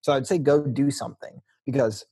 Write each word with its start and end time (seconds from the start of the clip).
So 0.00 0.12
I'd 0.12 0.26
say 0.26 0.38
go 0.38 0.62
do 0.64 0.90
something 0.90 1.40
because 1.66 2.04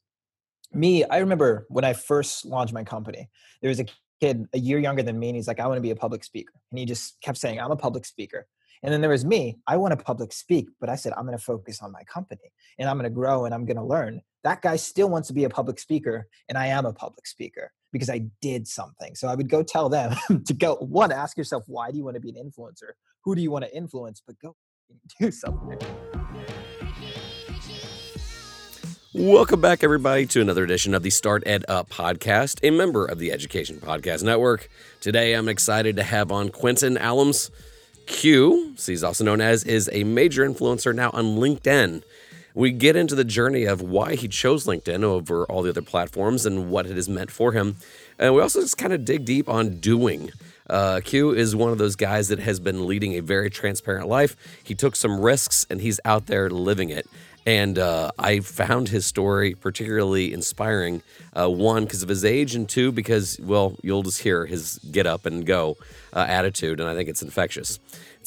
me, 0.72 1.04
I 1.04 1.18
remember 1.18 1.66
when 1.68 1.84
I 1.84 1.92
first 1.92 2.44
launched 2.44 2.74
my 2.74 2.84
company, 2.84 3.28
there 3.62 3.68
was 3.68 3.80
a 3.80 3.86
kid 4.20 4.46
a 4.52 4.58
year 4.58 4.78
younger 4.78 5.02
than 5.02 5.18
me, 5.18 5.28
and 5.28 5.36
he's 5.36 5.48
like, 5.48 5.60
I 5.60 5.66
want 5.66 5.78
to 5.78 5.82
be 5.82 5.90
a 5.90 5.96
public 5.96 6.24
speaker. 6.24 6.52
And 6.70 6.78
he 6.78 6.84
just 6.84 7.20
kept 7.22 7.38
saying, 7.38 7.60
I'm 7.60 7.70
a 7.70 7.76
public 7.76 8.04
speaker. 8.04 8.46
And 8.82 8.92
then 8.92 9.00
there 9.00 9.10
was 9.10 9.24
me, 9.24 9.58
I 9.66 9.76
want 9.76 9.98
to 9.98 10.04
public 10.04 10.32
speak, 10.32 10.68
but 10.80 10.88
I 10.88 10.94
said, 10.94 11.12
I'm 11.16 11.26
going 11.26 11.36
to 11.36 11.42
focus 11.42 11.80
on 11.82 11.90
my 11.90 12.04
company 12.04 12.52
and 12.78 12.88
I'm 12.88 12.96
going 12.96 13.10
to 13.10 13.14
grow 13.14 13.44
and 13.44 13.52
I'm 13.52 13.64
going 13.64 13.76
to 13.76 13.82
learn. 13.82 14.20
That 14.44 14.62
guy 14.62 14.76
still 14.76 15.08
wants 15.08 15.26
to 15.28 15.34
be 15.34 15.44
a 15.44 15.50
public 15.50 15.80
speaker, 15.80 16.28
and 16.48 16.56
I 16.56 16.66
am 16.66 16.86
a 16.86 16.92
public 16.92 17.26
speaker 17.26 17.72
because 17.92 18.08
I 18.08 18.26
did 18.40 18.68
something. 18.68 19.16
So 19.16 19.26
I 19.26 19.34
would 19.34 19.48
go 19.48 19.62
tell 19.62 19.88
them 19.88 20.14
to 20.46 20.54
go, 20.54 20.76
one, 20.76 21.10
ask 21.10 21.36
yourself, 21.36 21.64
why 21.66 21.90
do 21.90 21.98
you 21.98 22.04
want 22.04 22.14
to 22.14 22.20
be 22.20 22.30
an 22.30 22.36
influencer? 22.36 22.92
Who 23.24 23.34
do 23.34 23.42
you 23.42 23.50
want 23.50 23.64
to 23.64 23.76
influence? 23.76 24.22
But 24.24 24.38
go 24.38 24.54
do 25.20 25.32
something. 25.32 25.78
Welcome 29.18 29.60
back, 29.60 29.82
everybody, 29.82 30.26
to 30.26 30.40
another 30.40 30.62
edition 30.62 30.94
of 30.94 31.02
the 31.02 31.10
Start 31.10 31.42
Ed 31.44 31.64
Up 31.66 31.88
podcast, 31.88 32.60
a 32.62 32.70
member 32.70 33.04
of 33.04 33.18
the 33.18 33.32
Education 33.32 33.78
Podcast 33.78 34.22
Network. 34.22 34.70
Today, 35.00 35.32
I'm 35.32 35.48
excited 35.48 35.96
to 35.96 36.04
have 36.04 36.30
on 36.30 36.50
Quentin 36.50 36.94
Allums. 36.94 37.50
Q, 38.06 38.76
he's 38.78 39.02
also 39.02 39.24
known 39.24 39.40
as, 39.40 39.64
is 39.64 39.90
a 39.92 40.04
major 40.04 40.48
influencer 40.48 40.94
now 40.94 41.10
on 41.12 41.36
LinkedIn. 41.36 42.04
We 42.54 42.70
get 42.70 42.94
into 42.94 43.16
the 43.16 43.24
journey 43.24 43.64
of 43.64 43.82
why 43.82 44.14
he 44.14 44.28
chose 44.28 44.66
LinkedIn 44.66 45.02
over 45.02 45.44
all 45.46 45.62
the 45.62 45.70
other 45.70 45.82
platforms 45.82 46.46
and 46.46 46.70
what 46.70 46.86
it 46.86 46.94
has 46.94 47.08
meant 47.08 47.32
for 47.32 47.50
him. 47.50 47.74
And 48.20 48.36
we 48.36 48.40
also 48.40 48.60
just 48.60 48.78
kind 48.78 48.92
of 48.92 49.04
dig 49.04 49.24
deep 49.24 49.48
on 49.48 49.80
doing. 49.80 50.30
Uh, 50.70 51.00
Q 51.02 51.34
is 51.34 51.56
one 51.56 51.72
of 51.72 51.78
those 51.78 51.96
guys 51.96 52.28
that 52.28 52.38
has 52.38 52.60
been 52.60 52.86
leading 52.86 53.14
a 53.14 53.20
very 53.20 53.50
transparent 53.50 54.06
life. 54.06 54.36
He 54.62 54.76
took 54.76 54.94
some 54.94 55.20
risks 55.20 55.66
and 55.68 55.80
he's 55.80 55.98
out 56.04 56.26
there 56.26 56.48
living 56.50 56.90
it. 56.90 57.08
And 57.46 57.78
uh, 57.78 58.10
I 58.18 58.40
found 58.40 58.88
his 58.88 59.06
story 59.06 59.54
particularly 59.54 60.32
inspiring. 60.32 61.02
Uh, 61.32 61.48
one, 61.48 61.84
because 61.84 62.02
of 62.02 62.08
his 62.08 62.24
age, 62.24 62.54
and 62.54 62.68
two, 62.68 62.92
because, 62.92 63.38
well, 63.40 63.76
you'll 63.82 64.02
just 64.02 64.22
hear 64.22 64.44
his 64.44 64.78
get 64.90 65.06
up 65.06 65.24
and 65.24 65.46
go 65.46 65.76
uh, 66.12 66.26
attitude, 66.28 66.80
and 66.80 66.88
I 66.88 66.94
think 66.94 67.08
it's 67.08 67.22
infectious. 67.22 67.78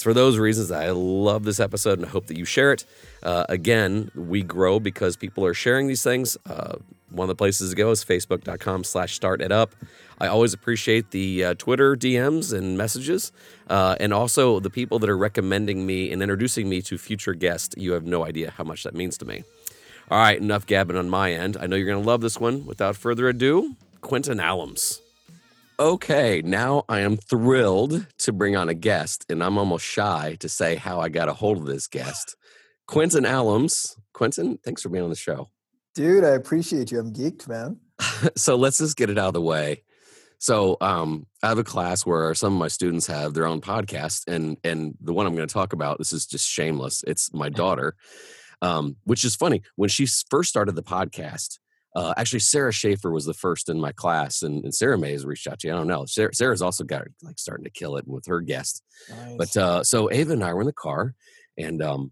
It's 0.01 0.03
for 0.03 0.15
those 0.15 0.39
reasons 0.39 0.69
that 0.69 0.81
I 0.81 0.89
love 0.89 1.43
this 1.43 1.59
episode 1.59 1.99
and 1.99 2.07
I 2.07 2.09
hope 2.09 2.25
that 2.25 2.35
you 2.35 2.43
share 2.43 2.73
it. 2.73 2.85
Uh, 3.21 3.45
again, 3.49 4.09
we 4.15 4.41
grow 4.41 4.79
because 4.79 5.15
people 5.15 5.45
are 5.45 5.53
sharing 5.53 5.85
these 5.85 6.01
things. 6.01 6.35
Uh, 6.43 6.77
one 7.11 7.25
of 7.25 7.27
the 7.27 7.35
places 7.35 7.69
to 7.69 7.75
go 7.75 7.91
is 7.91 8.03
facebook.com 8.03 8.83
slash 8.83 9.13
start 9.13 9.43
it 9.43 9.51
up. 9.51 9.75
I 10.19 10.25
always 10.25 10.55
appreciate 10.55 11.11
the 11.11 11.45
uh, 11.45 11.53
Twitter 11.53 11.95
DMs 11.95 12.51
and 12.51 12.79
messages, 12.79 13.31
uh, 13.69 13.95
and 13.99 14.11
also 14.11 14.59
the 14.59 14.71
people 14.71 14.97
that 14.97 15.07
are 15.07 15.15
recommending 15.15 15.85
me 15.85 16.11
and 16.11 16.23
introducing 16.23 16.67
me 16.67 16.81
to 16.81 16.97
future 16.97 17.35
guests. 17.35 17.75
You 17.77 17.91
have 17.91 18.03
no 18.03 18.25
idea 18.25 18.49
how 18.57 18.63
much 18.63 18.81
that 18.85 18.95
means 18.95 19.19
to 19.19 19.25
me. 19.25 19.43
All 20.09 20.17
right, 20.17 20.41
enough 20.41 20.65
gabbing 20.65 20.97
on 20.97 21.11
my 21.11 21.31
end. 21.31 21.57
I 21.61 21.67
know 21.67 21.75
you're 21.75 21.85
going 21.85 22.01
to 22.01 22.09
love 22.09 22.21
this 22.21 22.39
one. 22.39 22.65
Without 22.65 22.95
further 22.95 23.29
ado, 23.29 23.75
Quentin 24.01 24.39
Allums. 24.39 25.00
Okay, 25.81 26.43
now 26.45 26.83
I 26.87 26.99
am 26.99 27.17
thrilled 27.17 28.05
to 28.19 28.31
bring 28.31 28.55
on 28.55 28.69
a 28.69 28.75
guest, 28.75 29.25
and 29.29 29.43
I'm 29.43 29.57
almost 29.57 29.83
shy 29.83 30.37
to 30.39 30.47
say 30.47 30.75
how 30.75 30.99
I 30.99 31.09
got 31.09 31.27
a 31.27 31.33
hold 31.33 31.57
of 31.57 31.65
this 31.65 31.87
guest. 31.87 32.35
Quentin 32.85 33.23
Allums. 33.23 33.97
Quentin, 34.13 34.59
thanks 34.63 34.83
for 34.83 34.89
being 34.89 35.03
on 35.03 35.09
the 35.09 35.15
show. 35.15 35.49
Dude, 35.95 36.23
I 36.23 36.35
appreciate 36.35 36.91
you. 36.91 36.99
I'm 36.99 37.11
geeked, 37.11 37.47
man. 37.47 37.79
so 38.37 38.57
let's 38.57 38.77
just 38.77 38.95
get 38.95 39.09
it 39.09 39.17
out 39.17 39.29
of 39.29 39.33
the 39.33 39.41
way. 39.41 39.81
So 40.37 40.77
um, 40.81 41.25
I 41.41 41.47
have 41.47 41.57
a 41.57 41.63
class 41.63 42.05
where 42.05 42.35
some 42.35 42.53
of 42.53 42.59
my 42.59 42.67
students 42.67 43.07
have 43.07 43.33
their 43.33 43.47
own 43.47 43.59
podcast, 43.59 44.25
and 44.27 44.57
and 44.63 44.95
the 45.01 45.13
one 45.13 45.25
I'm 45.25 45.35
going 45.35 45.47
to 45.47 45.53
talk 45.53 45.73
about, 45.73 45.97
this 45.97 46.13
is 46.13 46.27
just 46.27 46.47
shameless. 46.47 47.03
It's 47.07 47.33
my 47.33 47.49
daughter, 47.63 47.95
um, 48.61 48.97
which 49.05 49.23
is 49.23 49.35
funny. 49.35 49.63
When 49.77 49.89
she 49.89 50.05
first 50.29 50.51
started 50.51 50.75
the 50.75 50.83
podcast, 50.83 51.57
uh, 51.95 52.13
actually 52.17 52.39
Sarah 52.39 52.71
Schaefer 52.71 53.11
was 53.11 53.25
the 53.25 53.33
first 53.33 53.69
in 53.69 53.79
my 53.79 53.91
class, 53.91 54.43
and, 54.43 54.63
and 54.63 54.73
Sarah 54.73 54.97
May 54.97 55.11
has 55.11 55.25
reached 55.25 55.47
out 55.47 55.59
to 55.59 55.67
you. 55.67 55.73
I 55.73 55.77
don't 55.77 55.87
know. 55.87 56.05
Sarah, 56.05 56.33
Sarah's 56.33 56.61
also 56.61 56.83
got 56.83 57.03
like 57.21 57.37
starting 57.37 57.65
to 57.65 57.69
kill 57.69 57.97
it 57.97 58.07
with 58.07 58.25
her 58.27 58.41
guest. 58.41 58.83
Nice. 59.09 59.35
But 59.37 59.57
uh, 59.57 59.83
so 59.83 60.11
Ava 60.11 60.33
and 60.33 60.43
I 60.43 60.53
were 60.53 60.61
in 60.61 60.67
the 60.67 60.73
car, 60.73 61.15
and 61.57 61.81
um, 61.81 62.11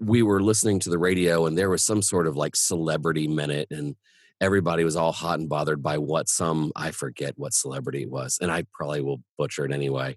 we 0.00 0.22
were 0.22 0.42
listening 0.42 0.80
to 0.80 0.90
the 0.90 0.98
radio, 0.98 1.46
and 1.46 1.56
there 1.56 1.70
was 1.70 1.84
some 1.84 2.02
sort 2.02 2.26
of 2.26 2.36
like 2.36 2.56
celebrity 2.56 3.28
minute, 3.28 3.68
and 3.70 3.94
everybody 4.40 4.84
was 4.84 4.96
all 4.96 5.12
hot 5.12 5.38
and 5.38 5.48
bothered 5.48 5.82
by 5.82 5.98
what 5.98 6.28
some 6.28 6.72
I 6.74 6.90
forget 6.90 7.34
what 7.36 7.54
celebrity 7.54 8.02
it 8.02 8.10
was, 8.10 8.38
and 8.40 8.50
I 8.50 8.64
probably 8.74 9.00
will 9.00 9.22
butcher 9.36 9.64
it 9.64 9.72
anyway. 9.72 10.16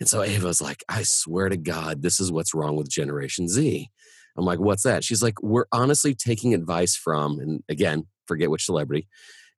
And 0.00 0.08
so 0.08 0.22
Ava 0.22 0.46
was 0.46 0.62
like, 0.62 0.82
I 0.88 1.02
swear 1.02 1.50
to 1.50 1.58
God, 1.58 2.02
this 2.02 2.20
is 2.20 2.32
what's 2.32 2.54
wrong 2.54 2.74
with 2.74 2.88
Generation 2.88 3.46
Z. 3.48 3.88
I'm 4.36 4.44
like, 4.44 4.58
what's 4.58 4.82
that? 4.84 5.04
She's 5.04 5.22
like, 5.22 5.42
we're 5.42 5.66
honestly 5.72 6.14
taking 6.14 6.54
advice 6.54 6.96
from, 6.96 7.38
and 7.40 7.62
again, 7.68 8.06
forget 8.26 8.50
which 8.50 8.64
celebrity. 8.64 9.08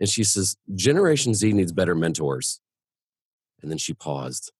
And 0.00 0.09
she 0.09 0.25
says, 0.25 0.56
Generation 0.75 1.34
Z 1.34 1.53
needs 1.53 1.72
better 1.72 1.94
mentors. 1.94 2.60
And 3.61 3.71
then 3.71 3.78
she 3.78 3.94
paused. 3.94 4.50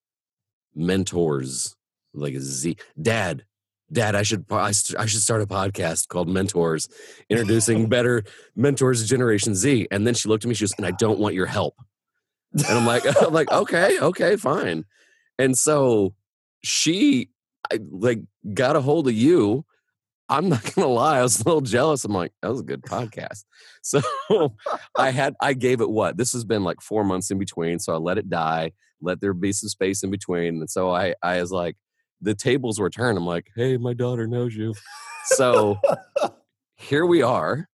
Mentors, 0.75 1.77
like 2.15 2.35
a 2.35 2.41
Z. 2.41 2.77
Dad, 3.01 3.45
Dad, 3.93 4.15
I 4.15 4.23
should 4.23 4.47
I 4.51 4.73
should 4.73 5.21
start 5.21 5.43
a 5.43 5.47
podcast 5.47 6.09
called 6.09 6.29
Mentors, 6.29 6.89
introducing 7.29 7.89
better 7.89 8.25
mentors 8.57 9.07
Generation 9.07 9.55
Z. 9.55 9.89
And 9.91 10.07
then 10.07 10.15
she 10.15 10.29
looked 10.29 10.45
at 10.45 10.49
me, 10.49 10.55
she 10.55 10.65
goes, 10.65 10.73
and 10.79 10.87
I 10.87 10.93
don't 10.93 11.19
want 11.19 11.35
your 11.35 11.47
help. 11.47 11.75
And 12.55 12.65
I'm 12.67 12.87
like, 12.87 13.05
I'm 13.23 13.33
like, 13.35 13.51
okay, 13.53 13.99
okay, 14.01 14.37
fine. 14.37 14.87
And 15.39 15.57
so 15.59 16.15
she 16.63 17.31
I, 17.71 17.81
like 17.91 18.21
got 18.55 18.77
a 18.77 18.81
hold 18.81 19.09
of 19.09 19.15
you. 19.15 19.67
I'm 20.33 20.49
not 20.49 20.75
gonna 20.75 20.89
lie, 20.89 21.19
I 21.19 21.23
was 21.23 21.41
a 21.41 21.45
little 21.45 21.61
jealous. 21.61 22.05
I'm 22.07 22.15
like, 22.15 22.33
that 22.41 22.51
was 22.51 22.61
a 22.61 22.65
good 22.65 22.83
podcast. 22.83 23.45
So 23.85 24.01
I 24.97 25.11
had 25.11 25.35
I 25.41 25.55
gave 25.55 25.81
it 25.81 25.91
what? 25.91 26.17
This 26.17 26.33
has 26.35 26.45
been 26.45 26.63
like 26.63 26.81
four 26.81 27.03
months 27.03 27.33
in 27.33 27.39
between. 27.39 27.81
So 27.81 27.93
I 27.93 27.97
let 27.97 28.17
it 28.17 28.31
die, 28.31 28.71
let 29.01 29.21
there 29.21 29.35
be 29.35 29.53
some 29.53 29.69
space 29.69 30.05
in 30.05 30.11
between. 30.13 30.61
And 30.61 30.71
so 30.71 30.91
I 30.91 31.15
I 31.21 31.41
was 31.41 31.51
like, 31.51 31.77
the 32.21 32.35
tables 32.35 32.79
were 32.79 32.91
turned. 32.91 33.19
I'm 33.19 33.27
like, 33.27 33.49
hey, 33.57 33.77
my 33.77 33.93
daughter 33.93 34.29
knows 34.29 34.55
you. 34.55 34.75
So 35.25 35.81
here 36.77 37.05
we 37.05 37.23
are. 37.23 37.69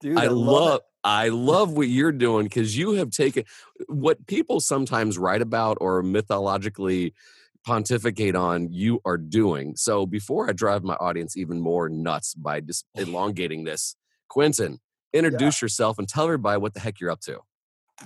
Dude, 0.00 0.18
I, 0.18 0.24
I 0.24 0.26
love, 0.28 0.36
love 0.36 0.80
I 1.02 1.28
love 1.30 1.72
what 1.72 1.88
you're 1.88 2.12
doing 2.12 2.44
because 2.44 2.78
you 2.78 2.92
have 2.92 3.10
taken 3.10 3.44
what 3.88 4.24
people 4.28 4.60
sometimes 4.60 5.18
write 5.18 5.42
about 5.42 5.78
or 5.80 6.02
mythologically 6.02 7.12
pontificate 7.64 8.36
on 8.36 8.70
you 8.70 9.00
are 9.04 9.16
doing. 9.16 9.76
So 9.76 10.06
before 10.06 10.48
I 10.48 10.52
drive 10.52 10.84
my 10.84 10.94
audience 10.94 11.36
even 11.36 11.60
more 11.60 11.88
nuts 11.88 12.34
by 12.34 12.60
just 12.60 12.84
oh. 12.96 13.02
elongating 13.02 13.64
this, 13.64 13.96
Quentin, 14.28 14.80
introduce 15.12 15.60
yeah. 15.60 15.66
yourself 15.66 15.98
and 15.98 16.08
tell 16.08 16.24
everybody 16.24 16.60
what 16.60 16.74
the 16.74 16.80
heck 16.80 17.00
you're 17.00 17.10
up 17.10 17.20
to. 17.20 17.40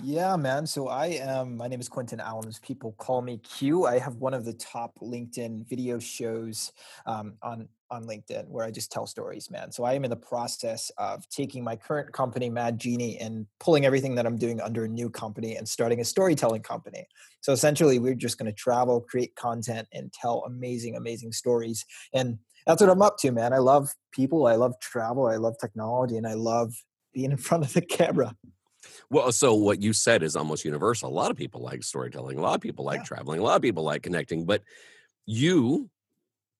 Yeah, 0.03 0.37
man. 0.37 0.65
So 0.65 0.87
I 0.87 1.07
am, 1.07 1.57
my 1.57 1.67
name 1.67 1.81
is 1.81 1.89
Quentin 1.89 2.19
Allums. 2.19 2.61
People 2.61 2.93
call 2.99 3.21
me 3.21 3.37
Q. 3.39 3.85
I 3.85 3.97
have 3.97 4.15
one 4.15 4.33
of 4.33 4.45
the 4.45 4.53
top 4.53 4.93
LinkedIn 5.01 5.67
video 5.67 5.99
shows 5.99 6.71
um, 7.05 7.33
on, 7.41 7.67
on 7.91 8.05
LinkedIn 8.05 8.47
where 8.47 8.63
I 8.63 8.71
just 8.71 8.91
tell 8.91 9.07
stories, 9.07 9.49
man. 9.51 9.71
So 9.71 9.83
I 9.83 9.93
am 9.93 10.05
in 10.05 10.09
the 10.09 10.15
process 10.15 10.89
of 10.97 11.27
taking 11.29 11.63
my 11.63 11.75
current 11.75 12.13
company, 12.13 12.49
Mad 12.49 12.79
Genie, 12.79 13.17
and 13.17 13.45
pulling 13.59 13.85
everything 13.85 14.15
that 14.15 14.25
I'm 14.25 14.37
doing 14.37 14.61
under 14.61 14.85
a 14.85 14.87
new 14.87 15.09
company 15.09 15.57
and 15.57 15.67
starting 15.67 15.99
a 15.99 16.05
storytelling 16.05 16.61
company. 16.61 17.05
So 17.41 17.51
essentially, 17.51 17.99
we're 17.99 18.13
just 18.13 18.37
going 18.37 18.51
to 18.51 18.55
travel, 18.55 19.01
create 19.01 19.35
content, 19.35 19.87
and 19.91 20.13
tell 20.13 20.43
amazing, 20.45 20.95
amazing 20.95 21.33
stories. 21.33 21.83
And 22.13 22.37
that's 22.65 22.79
what 22.79 22.91
I'm 22.91 23.01
up 23.01 23.17
to, 23.19 23.31
man. 23.31 23.53
I 23.53 23.57
love 23.57 23.89
people, 24.13 24.47
I 24.47 24.55
love 24.55 24.79
travel, 24.79 25.27
I 25.27 25.37
love 25.37 25.55
technology, 25.59 26.15
and 26.15 26.27
I 26.27 26.35
love 26.35 26.73
being 27.11 27.31
in 27.31 27.37
front 27.37 27.65
of 27.65 27.73
the 27.73 27.81
camera. 27.97 28.35
Well, 29.09 29.31
so 29.31 29.53
what 29.53 29.81
you 29.81 29.93
said 29.93 30.23
is 30.23 30.35
almost 30.35 30.65
universal. 30.65 31.09
A 31.09 31.11
lot 31.11 31.31
of 31.31 31.37
people 31.37 31.61
like 31.61 31.83
storytelling. 31.83 32.37
A 32.37 32.41
lot 32.41 32.55
of 32.55 32.61
people 32.61 32.85
like 32.85 32.99
yeah. 32.99 33.05
traveling. 33.05 33.39
A 33.39 33.43
lot 33.43 33.55
of 33.55 33.61
people 33.61 33.83
like 33.83 34.03
connecting. 34.03 34.45
But 34.45 34.63
you 35.25 35.89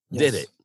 yes. 0.10 0.32
did 0.32 0.42
it. 0.44 0.48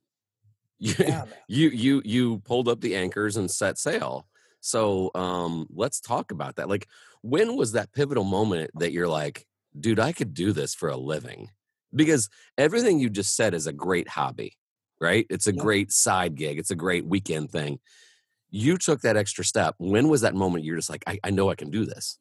You, 0.81 0.95
yeah, 0.99 1.25
you 1.47 1.69
you 1.71 2.03
you 2.05 2.39
pulled 2.41 2.69
up 2.69 2.81
the 2.81 2.97
anchors 2.97 3.37
and 3.37 3.49
set 3.49 3.79
sail. 3.79 4.27
So 4.61 5.13
um, 5.15 5.67
let's 5.73 6.01
talk 6.01 6.33
about 6.33 6.57
that. 6.57 6.69
Like, 6.69 6.89
when 7.23 7.57
was 7.57 7.73
that 7.73 7.93
pivotal 7.93 8.25
moment 8.25 8.71
that 8.75 8.93
you're 8.93 9.09
like, 9.09 9.47
dude, 9.79 10.01
I 10.01 10.13
could 10.13 10.35
do 10.35 10.53
this 10.53 10.75
for 10.75 10.89
a 10.89 10.97
living? 10.97 11.51
Because 11.95 12.29
everything 12.59 12.99
you 12.99 13.09
just 13.09 13.37
said 13.37 13.55
is 13.55 13.69
a 13.69 13.73
great 13.73 14.09
hobby, 14.09 14.59
right? 15.01 15.27
It's 15.31 15.47
a 15.47 15.55
yeah. 15.55 15.63
great 15.63 15.93
side 15.93 16.35
gig. 16.35 16.59
It's 16.59 16.73
a 16.73 16.77
great 16.77 17.07
weekend 17.07 17.51
thing 17.51 17.79
you 18.55 18.79
took 18.79 19.01
that 19.01 19.17
extra 19.17 19.45
step 19.45 19.75
when 19.79 20.09
was 20.09 20.21
that 20.21 20.33
moment 20.33 20.65
you're 20.65 20.77
just 20.77 20.89
like 20.89 21.03
I, 21.09 21.19
I 21.25 21.31
know 21.31 21.51
i 21.51 21.57
can 21.57 21.71
do 21.71 21.85
this? 21.85 22.19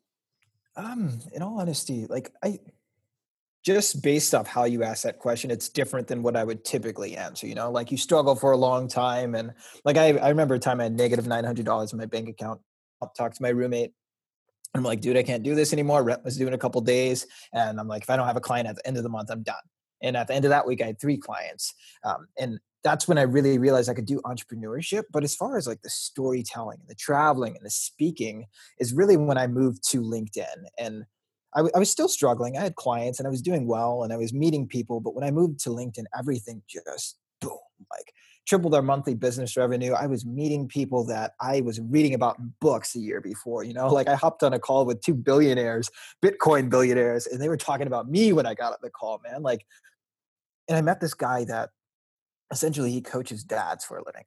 Um 0.75 1.19
in 1.31 1.44
all 1.44 1.59
honesty 1.59 2.07
like 2.07 2.31
i 2.44 2.59
just 3.63 4.01
based 4.01 4.33
off 4.33 4.47
how 4.47 4.65
you 4.65 4.81
ask 4.83 5.03
that 5.03 5.19
question 5.19 5.51
it's 5.51 5.69
different 5.69 6.07
than 6.07 6.24
what 6.24 6.35
i 6.35 6.44
would 6.44 6.65
typically 6.65 7.15
answer 7.15 7.45
you 7.45 7.53
know? 7.53 7.69
Like 7.69 7.91
you 7.91 7.97
struggle 7.97 8.35
for 8.35 8.51
a 8.51 8.57
long 8.57 8.88
time 8.88 9.35
and 9.35 9.53
like 9.85 9.97
i, 9.97 10.18
I 10.18 10.30
remember 10.30 10.56
a 10.56 10.59
time 10.59 10.80
i 10.80 10.85
had 10.85 10.97
negative 10.97 11.25
$900 11.25 11.94
in 11.94 12.00
my 12.00 12.07
bank 12.07 12.27
account 12.27 12.59
i'll 13.01 13.09
talk 13.09 13.36
to 13.36 13.41
my 13.44 13.50
roommate 13.50 13.94
i'm 14.74 14.81
like 14.81 15.01
dude 15.01 15.18
i 15.18 15.24
can't 15.24 15.44
do 15.44 15.53
this 15.53 15.71
anymore 15.71 16.03
rent 16.03 16.25
was 16.25 16.38
due 16.38 16.47
in 16.47 16.56
a 16.56 16.57
couple 16.57 16.81
days 16.81 17.27
and 17.53 17.79
i'm 17.79 17.88
like 17.88 18.01
if 18.01 18.09
i 18.09 18.18
don't 18.18 18.25
have 18.25 18.38
a 18.38 18.41
client 18.41 18.68
at 18.68 18.75
the 18.75 18.88
end 18.88 18.97
of 18.97 19.03
the 19.03 19.09
month 19.09 19.29
i'm 19.29 19.44
done 19.44 19.56
and 20.01 20.18
at 20.18 20.27
the 20.27 20.33
end 20.33 20.45
of 20.45 20.50
that 20.50 20.65
week 20.65 20.81
i 20.81 20.88
had 20.88 21.00
three 21.00 21.18
clients 21.18 21.75
um, 22.03 22.25
and 22.39 22.59
that's 22.83 23.07
when 23.07 23.18
I 23.18 23.24
really 23.24 23.57
realized 23.57 23.89
I 23.89 23.94
could 23.94 24.06
do 24.06 24.21
entrepreneurship. 24.21 25.03
But 25.12 25.24
as 25.24 25.35
far 25.35 25.57
as 25.57 25.68
like 25.68 25.81
the 25.81 25.89
storytelling 25.89 26.80
and 26.81 26.89
the 26.89 26.95
traveling 26.95 27.56
and 27.56 27.65
the 27.65 27.69
speaking 27.69 28.45
is 28.80 28.94
really 28.94 29.18
when 29.18 29.38
I 29.38 29.47
moved 29.47 29.88
to 29.91 30.01
LinkedIn. 30.01 30.65
And 30.77 31.06
I, 31.56 31.59
w- 31.59 31.71
I 31.75 31.80
was 31.80 31.89
still 31.89 32.09
struggling. 32.09 32.57
I 32.57 32.62
had 32.62 32.75
clients 32.75 33.19
and 33.19 33.27
I 33.27 33.31
was 33.31 33.41
doing 33.41 33.68
well 33.68 34.03
and 34.03 34.12
I 34.12 34.18
was 34.18 34.33
meeting 34.33 34.68
people. 34.68 35.00
But 35.00 35.15
when 35.15 35.24
I 35.24 35.31
moved 35.31 35.59
to 35.62 35.69
LinkedIn, 35.69 36.06
everything 36.18 36.62
just 36.68 37.18
boom, 37.39 37.57
like 37.89 38.13
tripled 38.45 38.75
our 38.75 38.81
monthly 38.81 39.13
business 39.13 39.56
revenue. 39.56 39.94
I 39.94 40.07
was 40.07 40.25
meeting 40.25 40.68
people 40.68 41.06
that 41.06 41.33
I 41.39 41.62
was 41.62 41.79
reading 41.79 42.13
about 42.13 42.39
in 42.39 42.53
books 42.59 42.95
a 42.95 43.00
year 43.00 43.21
before. 43.21 43.63
You 43.63 43.74
know, 43.74 43.88
like 43.94 44.07
I 44.07 44.15
hopped 44.15 44.44
on 44.44 44.53
a 44.53 44.59
call 44.59 44.86
with 44.86 45.01
two 45.01 45.13
billionaires, 45.13 45.89
Bitcoin 46.21 46.69
billionaires, 46.69 47.27
and 47.27 47.41
they 47.41 47.50
were 47.50 47.57
talking 47.57 47.88
about 47.88 48.09
me 48.09 48.33
when 48.33 48.45
I 48.45 48.53
got 48.53 48.74
on 48.74 48.79
the 48.81 48.89
call, 48.89 49.21
man. 49.24 49.41
Like, 49.41 49.65
and 50.68 50.77
I 50.77 50.81
met 50.81 51.00
this 51.00 51.13
guy 51.13 51.45
that 51.45 51.69
essentially 52.51 52.91
he 52.91 53.01
coaches 53.01 53.43
dads 53.43 53.85
for 53.85 53.97
a 53.97 54.03
living. 54.05 54.23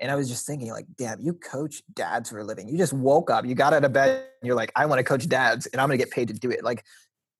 And 0.00 0.10
I 0.10 0.14
was 0.14 0.28
just 0.30 0.46
thinking, 0.46 0.70
like, 0.70 0.86
damn, 0.96 1.20
you 1.20 1.34
coach 1.34 1.82
dads 1.94 2.30
for 2.30 2.38
a 2.38 2.44
living. 2.44 2.68
You 2.68 2.78
just 2.78 2.94
woke 2.94 3.30
up, 3.30 3.44
you 3.44 3.54
got 3.54 3.74
out 3.74 3.84
of 3.84 3.92
bed, 3.92 4.24
and 4.40 4.46
you're 4.46 4.56
like, 4.56 4.72
I 4.74 4.86
want 4.86 4.98
to 4.98 5.04
coach 5.04 5.28
dads 5.28 5.66
and 5.66 5.80
I'm 5.80 5.88
going 5.88 5.98
to 5.98 6.04
get 6.04 6.12
paid 6.12 6.28
to 6.28 6.34
do 6.34 6.50
it. 6.50 6.64
Like, 6.64 6.84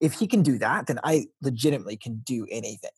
if 0.00 0.14
he 0.14 0.26
can 0.26 0.42
do 0.42 0.58
that, 0.58 0.86
then 0.86 0.98
I 1.04 1.26
legitimately 1.42 1.96
can 1.96 2.22
do 2.24 2.46
anything. 2.50 2.90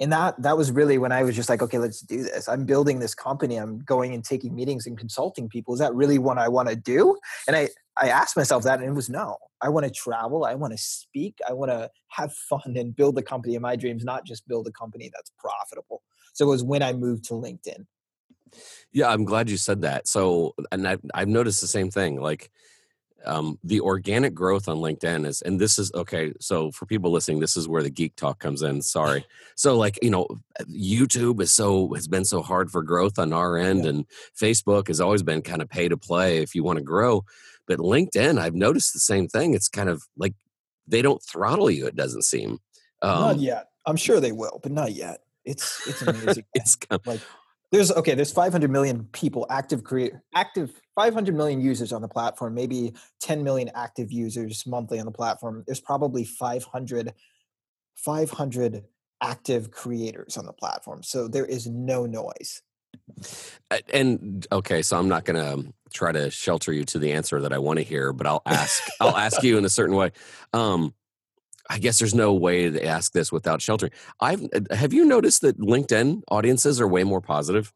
And 0.00 0.12
that 0.12 0.40
that 0.42 0.56
was 0.56 0.70
really 0.70 0.96
when 0.96 1.10
I 1.10 1.24
was 1.24 1.34
just 1.34 1.48
like, 1.48 1.60
okay, 1.60 1.78
let's 1.78 2.00
do 2.00 2.22
this. 2.22 2.48
I'm 2.48 2.64
building 2.64 3.00
this 3.00 3.14
company. 3.14 3.56
I'm 3.56 3.80
going 3.80 4.14
and 4.14 4.24
taking 4.24 4.54
meetings 4.54 4.86
and 4.86 4.96
consulting 4.96 5.48
people. 5.48 5.74
Is 5.74 5.80
that 5.80 5.92
really 5.92 6.18
what 6.18 6.38
I 6.38 6.48
want 6.48 6.68
to 6.68 6.76
do? 6.76 7.18
And 7.48 7.56
I 7.56 7.68
I 7.96 8.08
asked 8.08 8.36
myself 8.36 8.62
that, 8.62 8.78
and 8.78 8.88
it 8.88 8.94
was 8.94 9.10
no. 9.10 9.36
I 9.60 9.68
want 9.70 9.86
to 9.86 9.90
travel. 9.90 10.44
I 10.44 10.54
want 10.54 10.72
to 10.72 10.78
speak. 10.78 11.38
I 11.48 11.52
want 11.52 11.72
to 11.72 11.90
have 12.10 12.32
fun 12.32 12.76
and 12.76 12.94
build 12.94 13.16
the 13.16 13.22
company 13.22 13.56
of 13.56 13.62
my 13.62 13.74
dreams, 13.74 14.04
not 14.04 14.24
just 14.24 14.46
build 14.46 14.68
a 14.68 14.72
company 14.72 15.10
that's 15.12 15.32
profitable. 15.36 16.02
So 16.38 16.46
it 16.46 16.50
was 16.50 16.62
when 16.62 16.84
I 16.84 16.92
moved 16.92 17.24
to 17.24 17.34
LinkedIn. 17.34 17.84
Yeah, 18.92 19.08
I'm 19.08 19.24
glad 19.24 19.50
you 19.50 19.56
said 19.56 19.82
that. 19.82 20.06
So, 20.06 20.54
and 20.70 20.86
I've, 20.86 21.00
I've 21.12 21.26
noticed 21.26 21.60
the 21.60 21.66
same 21.66 21.90
thing. 21.90 22.20
Like, 22.20 22.52
um, 23.26 23.58
the 23.64 23.80
organic 23.80 24.34
growth 24.34 24.68
on 24.68 24.76
LinkedIn 24.76 25.26
is, 25.26 25.42
and 25.42 25.58
this 25.58 25.80
is 25.80 25.90
okay. 25.96 26.32
So, 26.38 26.70
for 26.70 26.86
people 26.86 27.10
listening, 27.10 27.40
this 27.40 27.56
is 27.56 27.66
where 27.66 27.82
the 27.82 27.90
geek 27.90 28.14
talk 28.14 28.38
comes 28.38 28.62
in. 28.62 28.82
Sorry. 28.82 29.26
So, 29.56 29.76
like, 29.76 29.98
you 30.00 30.10
know, 30.10 30.28
YouTube 30.70 31.40
is 31.40 31.52
so, 31.52 31.92
has 31.94 32.06
been 32.06 32.24
so 32.24 32.40
hard 32.40 32.70
for 32.70 32.84
growth 32.84 33.18
on 33.18 33.32
our 33.32 33.56
end, 33.56 33.82
yeah. 33.82 33.90
and 33.90 34.06
Facebook 34.40 34.86
has 34.86 35.00
always 35.00 35.24
been 35.24 35.42
kind 35.42 35.60
of 35.60 35.68
pay 35.68 35.88
to 35.88 35.96
play 35.96 36.38
if 36.38 36.54
you 36.54 36.62
want 36.62 36.78
to 36.78 36.84
grow. 36.84 37.24
But 37.66 37.80
LinkedIn, 37.80 38.38
I've 38.38 38.54
noticed 38.54 38.92
the 38.92 39.00
same 39.00 39.26
thing. 39.26 39.54
It's 39.54 39.68
kind 39.68 39.88
of 39.88 40.04
like 40.16 40.34
they 40.86 41.02
don't 41.02 41.20
throttle 41.20 41.68
you, 41.68 41.88
it 41.88 41.96
doesn't 41.96 42.22
seem. 42.22 42.60
Um, 43.02 43.20
not 43.22 43.40
yet. 43.40 43.70
I'm 43.84 43.96
sure 43.96 44.20
they 44.20 44.32
will, 44.32 44.60
but 44.62 44.70
not 44.70 44.92
yet. 44.92 45.22
It's 45.48 45.86
it's 45.86 46.02
amazing. 46.02 46.44
it's 46.54 46.76
like 47.06 47.20
there's 47.70 47.90
okay. 47.92 48.14
There's 48.14 48.32
500 48.32 48.70
million 48.70 49.08
people 49.12 49.46
active 49.50 49.84
create 49.84 50.12
active 50.34 50.72
500 50.94 51.34
million 51.34 51.60
users 51.60 51.92
on 51.92 52.02
the 52.02 52.08
platform. 52.08 52.54
Maybe 52.54 52.94
10 53.20 53.42
million 53.42 53.70
active 53.74 54.10
users 54.12 54.66
monthly 54.66 54.98
on 55.00 55.06
the 55.06 55.12
platform. 55.12 55.64
There's 55.66 55.80
probably 55.80 56.24
500 56.24 57.12
500 57.96 58.84
active 59.20 59.70
creators 59.70 60.36
on 60.36 60.46
the 60.46 60.52
platform. 60.52 61.02
So 61.02 61.28
there 61.28 61.44
is 61.44 61.66
no 61.66 62.06
noise. 62.06 62.62
And 63.92 64.46
okay, 64.52 64.82
so 64.82 64.98
I'm 64.98 65.08
not 65.08 65.24
going 65.24 65.36
to 65.36 65.72
try 65.92 66.12
to 66.12 66.30
shelter 66.30 66.72
you 66.72 66.84
to 66.84 66.98
the 66.98 67.12
answer 67.12 67.40
that 67.40 67.52
I 67.52 67.58
want 67.58 67.78
to 67.78 67.82
hear, 67.82 68.12
but 68.12 68.26
I'll 68.26 68.42
ask. 68.46 68.82
I'll 69.00 69.16
ask 69.16 69.42
you 69.42 69.58
in 69.58 69.64
a 69.64 69.70
certain 69.70 69.96
way. 69.96 70.12
Um, 70.52 70.94
I 71.68 71.78
guess 71.78 71.98
there's 71.98 72.14
no 72.14 72.32
way 72.32 72.70
to 72.70 72.84
ask 72.84 73.12
this 73.12 73.30
without 73.30 73.60
sheltering. 73.60 73.92
I've 74.20 74.44
uh, 74.54 74.74
have 74.74 74.92
you 74.92 75.04
noticed 75.04 75.42
that 75.42 75.58
LinkedIn 75.58 76.22
audiences 76.30 76.80
are 76.80 76.88
way 76.88 77.04
more 77.04 77.20
positive? 77.20 77.72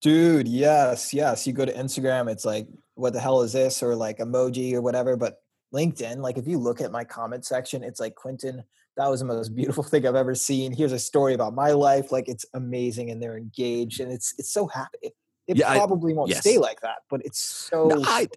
Dude, 0.00 0.46
yes, 0.46 1.12
yes. 1.12 1.46
You 1.46 1.52
go 1.52 1.64
to 1.64 1.72
Instagram, 1.72 2.30
it's 2.30 2.44
like, 2.44 2.68
what 2.94 3.12
the 3.12 3.20
hell 3.20 3.42
is 3.42 3.52
this? 3.52 3.82
Or 3.82 3.96
like 3.96 4.18
emoji 4.18 4.72
or 4.72 4.80
whatever. 4.80 5.16
But 5.16 5.38
LinkedIn, 5.74 6.18
like 6.18 6.38
if 6.38 6.46
you 6.46 6.58
look 6.58 6.80
at 6.80 6.92
my 6.92 7.04
comment 7.04 7.44
section, 7.44 7.82
it's 7.82 7.98
like 7.98 8.14
Quentin, 8.14 8.62
that 8.96 9.08
was 9.08 9.20
the 9.20 9.26
most 9.26 9.54
beautiful 9.54 9.82
thing 9.82 10.06
I've 10.06 10.14
ever 10.14 10.34
seen. 10.34 10.72
Here's 10.72 10.92
a 10.92 10.98
story 10.98 11.34
about 11.34 11.54
my 11.54 11.70
life. 11.70 12.12
Like 12.12 12.28
it's 12.28 12.46
amazing 12.54 13.10
and 13.10 13.22
they're 13.22 13.36
engaged 13.36 14.00
and 14.00 14.12
it's 14.12 14.34
it's 14.38 14.52
so 14.52 14.66
happy. 14.66 15.14
It 15.48 15.56
yeah, 15.56 15.72
probably 15.74 16.12
I, 16.12 16.16
won't 16.16 16.28
yes. 16.28 16.40
stay 16.40 16.58
like 16.58 16.82
that, 16.82 16.98
but 17.08 17.22
it's 17.24 17.40
so. 17.40 17.88
No, 17.88 18.02
I 18.04 18.28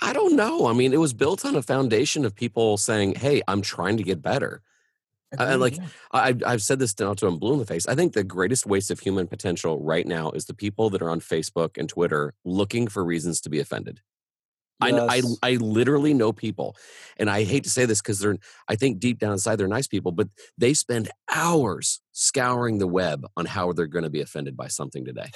I 0.00 0.12
don't 0.12 0.36
know. 0.36 0.68
I 0.68 0.72
mean, 0.72 0.92
it 0.92 1.00
was 1.00 1.12
built 1.12 1.44
on 1.44 1.56
a 1.56 1.62
foundation 1.62 2.24
of 2.24 2.34
people 2.34 2.76
saying, 2.76 3.16
"Hey, 3.16 3.42
I'm 3.48 3.60
trying 3.60 3.96
to 3.96 4.04
get 4.04 4.22
better." 4.22 4.62
And 5.38 5.60
like 5.60 5.78
I, 6.12 6.34
I've 6.44 6.62
said 6.62 6.78
this 6.78 6.98
now 6.98 7.14
to 7.14 7.26
I'm 7.26 7.38
blue 7.38 7.52
in 7.54 7.58
the 7.58 7.66
face. 7.66 7.86
I 7.86 7.94
think 7.94 8.12
the 8.12 8.24
greatest 8.24 8.66
waste 8.66 8.90
of 8.90 9.00
human 9.00 9.28
potential 9.28 9.80
right 9.80 10.06
now 10.06 10.30
is 10.30 10.46
the 10.46 10.54
people 10.54 10.90
that 10.90 11.02
are 11.02 11.10
on 11.10 11.20
Facebook 11.20 11.78
and 11.78 11.88
Twitter 11.88 12.34
looking 12.44 12.88
for 12.88 13.04
reasons 13.04 13.40
to 13.42 13.50
be 13.50 13.60
offended. 13.60 14.00
Yes. 14.82 14.94
I, 14.94 15.16
I 15.16 15.52
I 15.52 15.56
literally 15.56 16.14
know 16.14 16.32
people, 16.32 16.76
and 17.16 17.28
I 17.28 17.44
hate 17.44 17.64
to 17.64 17.70
say 17.70 17.84
this 17.84 18.00
because 18.00 18.18
they're 18.18 18.38
I 18.66 18.76
think 18.76 18.98
deep 18.98 19.18
down 19.18 19.32
inside 19.32 19.56
they're 19.56 19.68
nice 19.68 19.86
people, 19.86 20.10
but 20.12 20.28
they 20.56 20.74
spend 20.74 21.10
hours 21.32 22.00
scouring 22.12 22.78
the 22.78 22.86
web 22.86 23.26
on 23.36 23.46
how 23.46 23.72
they're 23.72 23.86
going 23.86 24.04
to 24.04 24.10
be 24.10 24.22
offended 24.22 24.56
by 24.56 24.68
something 24.68 25.04
today. 25.04 25.30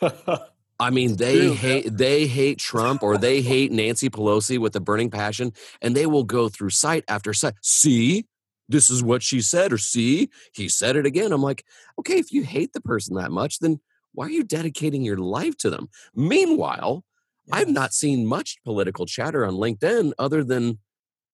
I 0.80 0.88
mean, 0.88 1.16
they 1.16 1.38
True, 1.40 1.52
hate 1.52 1.84
yeah. 1.84 1.90
they 1.92 2.26
hate 2.26 2.58
Trump 2.58 3.02
or 3.02 3.18
they 3.18 3.42
hate 3.42 3.70
Nancy 3.70 4.08
Pelosi 4.08 4.58
with 4.58 4.74
a 4.74 4.80
burning 4.80 5.10
passion, 5.10 5.52
and 5.82 5.94
they 5.94 6.06
will 6.06 6.24
go 6.24 6.48
through 6.48 6.70
site 6.70 7.04
after 7.06 7.34
site. 7.34 7.54
See, 7.60 8.26
this 8.68 8.88
is 8.88 9.02
what 9.02 9.22
she 9.22 9.42
said, 9.42 9.72
or 9.72 9.78
see, 9.78 10.30
he 10.54 10.68
said 10.68 10.96
it 10.96 11.04
again. 11.04 11.32
I'm 11.32 11.42
like, 11.42 11.64
okay, 11.98 12.18
if 12.18 12.32
you 12.32 12.44
hate 12.44 12.72
the 12.72 12.80
person 12.80 13.14
that 13.16 13.30
much, 13.30 13.58
then 13.58 13.78
why 14.12 14.26
are 14.26 14.30
you 14.30 14.42
dedicating 14.42 15.02
your 15.02 15.18
life 15.18 15.56
to 15.58 15.70
them? 15.70 15.88
Meanwhile, 16.14 17.04
yes. 17.46 17.60
I've 17.60 17.68
not 17.68 17.92
seen 17.92 18.26
much 18.26 18.56
political 18.64 19.04
chatter 19.04 19.44
on 19.44 19.54
LinkedIn 19.54 20.12
other 20.18 20.42
than 20.42 20.78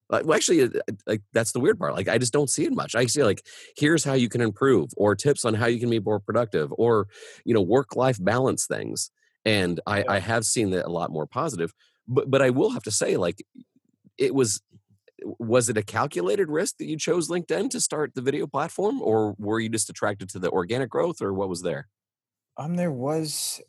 uh, 0.09 0.23
well, 0.25 0.37
actually, 0.37 0.63
uh, 0.63 0.69
like 1.07 1.23
that's 1.33 1.53
the 1.53 1.59
weird 1.61 1.79
part. 1.79 1.95
Like, 1.95 2.09
I 2.09 2.17
just 2.19 2.33
don't 2.33 2.51
see 2.51 2.65
it 2.65 2.73
much. 2.73 2.95
I 2.95 3.07
see 3.07 3.25
like, 3.25 3.45
here's 3.77 4.05
how 4.05 4.13
you 4.15 4.29
can 4.29 4.41
improve, 4.41 4.91
or 4.97 5.17
tips 5.17 5.45
on 5.45 5.55
how 5.55 5.67
you 5.67 5.81
can 5.81 5.91
be 5.91 5.99
more 5.99 6.21
productive, 6.21 6.73
or 6.79 7.09
you 7.45 7.55
know, 7.55 7.63
work 7.63 7.97
life 7.97 8.23
balance 8.23 8.67
things 8.67 9.11
and 9.47 9.81
I, 9.87 10.05
I 10.07 10.19
have 10.19 10.45
seen 10.45 10.71
that 10.71 10.85
a 10.85 10.91
lot 10.91 11.11
more 11.11 11.27
positive. 11.27 11.73
But 12.07 12.31
but 12.31 12.43
I 12.43 12.51
will 12.51 12.71
have 12.71 12.83
to 12.83 12.91
say, 12.91 13.17
like, 13.17 13.43
it 14.19 14.35
was 14.35 14.61
was 15.23 15.69
it 15.69 15.79
a 15.79 15.83
calculated 15.83 16.51
risk 16.51 16.77
that 16.79 16.87
you 16.87 16.99
chose 16.99 17.29
LinkedIn 17.29 17.71
to 17.71 17.81
start 17.81 18.15
the 18.15 18.21
video 18.21 18.47
platform, 18.47 19.01
or 19.01 19.35
were 19.39 19.61
you 19.61 19.71
just 19.71 19.89
attracted 19.89 20.29
to 20.31 20.39
the 20.39 20.51
organic 20.51 20.91
growth, 20.91 21.23
or 21.23 21.33
what 21.33 21.49
was 21.49 21.63
there? 21.63 21.89
Um, 22.59 22.75
there 22.77 22.93
was 22.93 23.61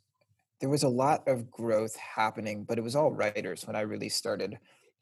there 0.60 0.70
was 0.70 0.84
a 0.84 0.90
lot 0.90 1.28
of 1.28 1.50
growth 1.52 1.96
happening, 1.96 2.64
but 2.64 2.78
it 2.78 2.84
was 2.84 2.96
all 2.96 3.12
writers 3.12 3.66
when 3.66 3.76
I 3.76 3.82
really 3.82 4.10
started 4.10 4.58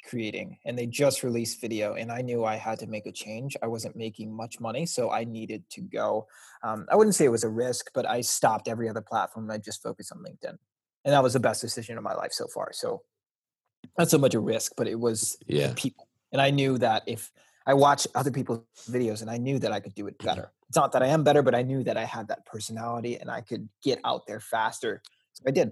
creating 0.05 0.57
and 0.65 0.77
they 0.77 0.85
just 0.85 1.23
released 1.23 1.59
video 1.59 1.95
and 1.95 2.11
i 2.11 2.21
knew 2.21 2.45
i 2.45 2.55
had 2.55 2.79
to 2.79 2.87
make 2.87 3.05
a 3.05 3.11
change. 3.11 3.57
I 3.61 3.67
wasn't 3.67 3.95
making 3.95 4.31
much 4.33 4.59
money 4.59 4.85
so 4.85 5.11
i 5.11 5.23
needed 5.23 5.63
to 5.71 5.81
go. 5.81 6.27
Um, 6.63 6.85
i 6.89 6.95
wouldn't 6.95 7.15
say 7.15 7.25
it 7.25 7.29
was 7.29 7.43
a 7.43 7.49
risk 7.49 7.91
but 7.93 8.07
i 8.07 8.21
stopped 8.21 8.67
every 8.67 8.87
other 8.89 9.01
platform 9.01 9.45
and 9.45 9.53
i 9.53 9.57
just 9.57 9.81
focused 9.81 10.11
on 10.11 10.19
linkedin 10.19 10.57
and 11.03 11.13
that 11.13 11.23
was 11.23 11.33
the 11.33 11.39
best 11.39 11.61
decision 11.61 11.97
of 11.97 12.03
my 12.03 12.13
life 12.13 12.31
so 12.31 12.47
far 12.47 12.71
so 12.71 13.01
not 13.97 14.09
so 14.09 14.17
much 14.17 14.33
a 14.33 14.39
risk 14.39 14.73
but 14.77 14.87
it 14.87 14.99
was 14.99 15.37
yeah. 15.47 15.73
people 15.75 16.07
and 16.31 16.41
i 16.41 16.49
knew 16.49 16.77
that 16.77 17.03
if 17.07 17.31
i 17.65 17.73
watched 17.73 18.07
other 18.15 18.31
people's 18.31 18.61
videos 18.89 19.21
and 19.21 19.29
i 19.29 19.37
knew 19.37 19.59
that 19.59 19.71
i 19.71 19.79
could 19.79 19.95
do 19.95 20.07
it 20.07 20.17
better. 20.19 20.51
It's 20.67 20.77
not 20.77 20.91
that 20.93 21.03
i 21.03 21.07
am 21.07 21.23
better 21.23 21.41
but 21.41 21.55
i 21.55 21.61
knew 21.61 21.83
that 21.83 21.97
i 21.97 22.05
had 22.05 22.27
that 22.27 22.45
personality 22.45 23.17
and 23.17 23.29
i 23.29 23.41
could 23.41 23.69
get 23.83 23.99
out 24.03 24.25
there 24.27 24.39
faster 24.39 25.01
so 25.33 25.43
i 25.47 25.51
did 25.51 25.71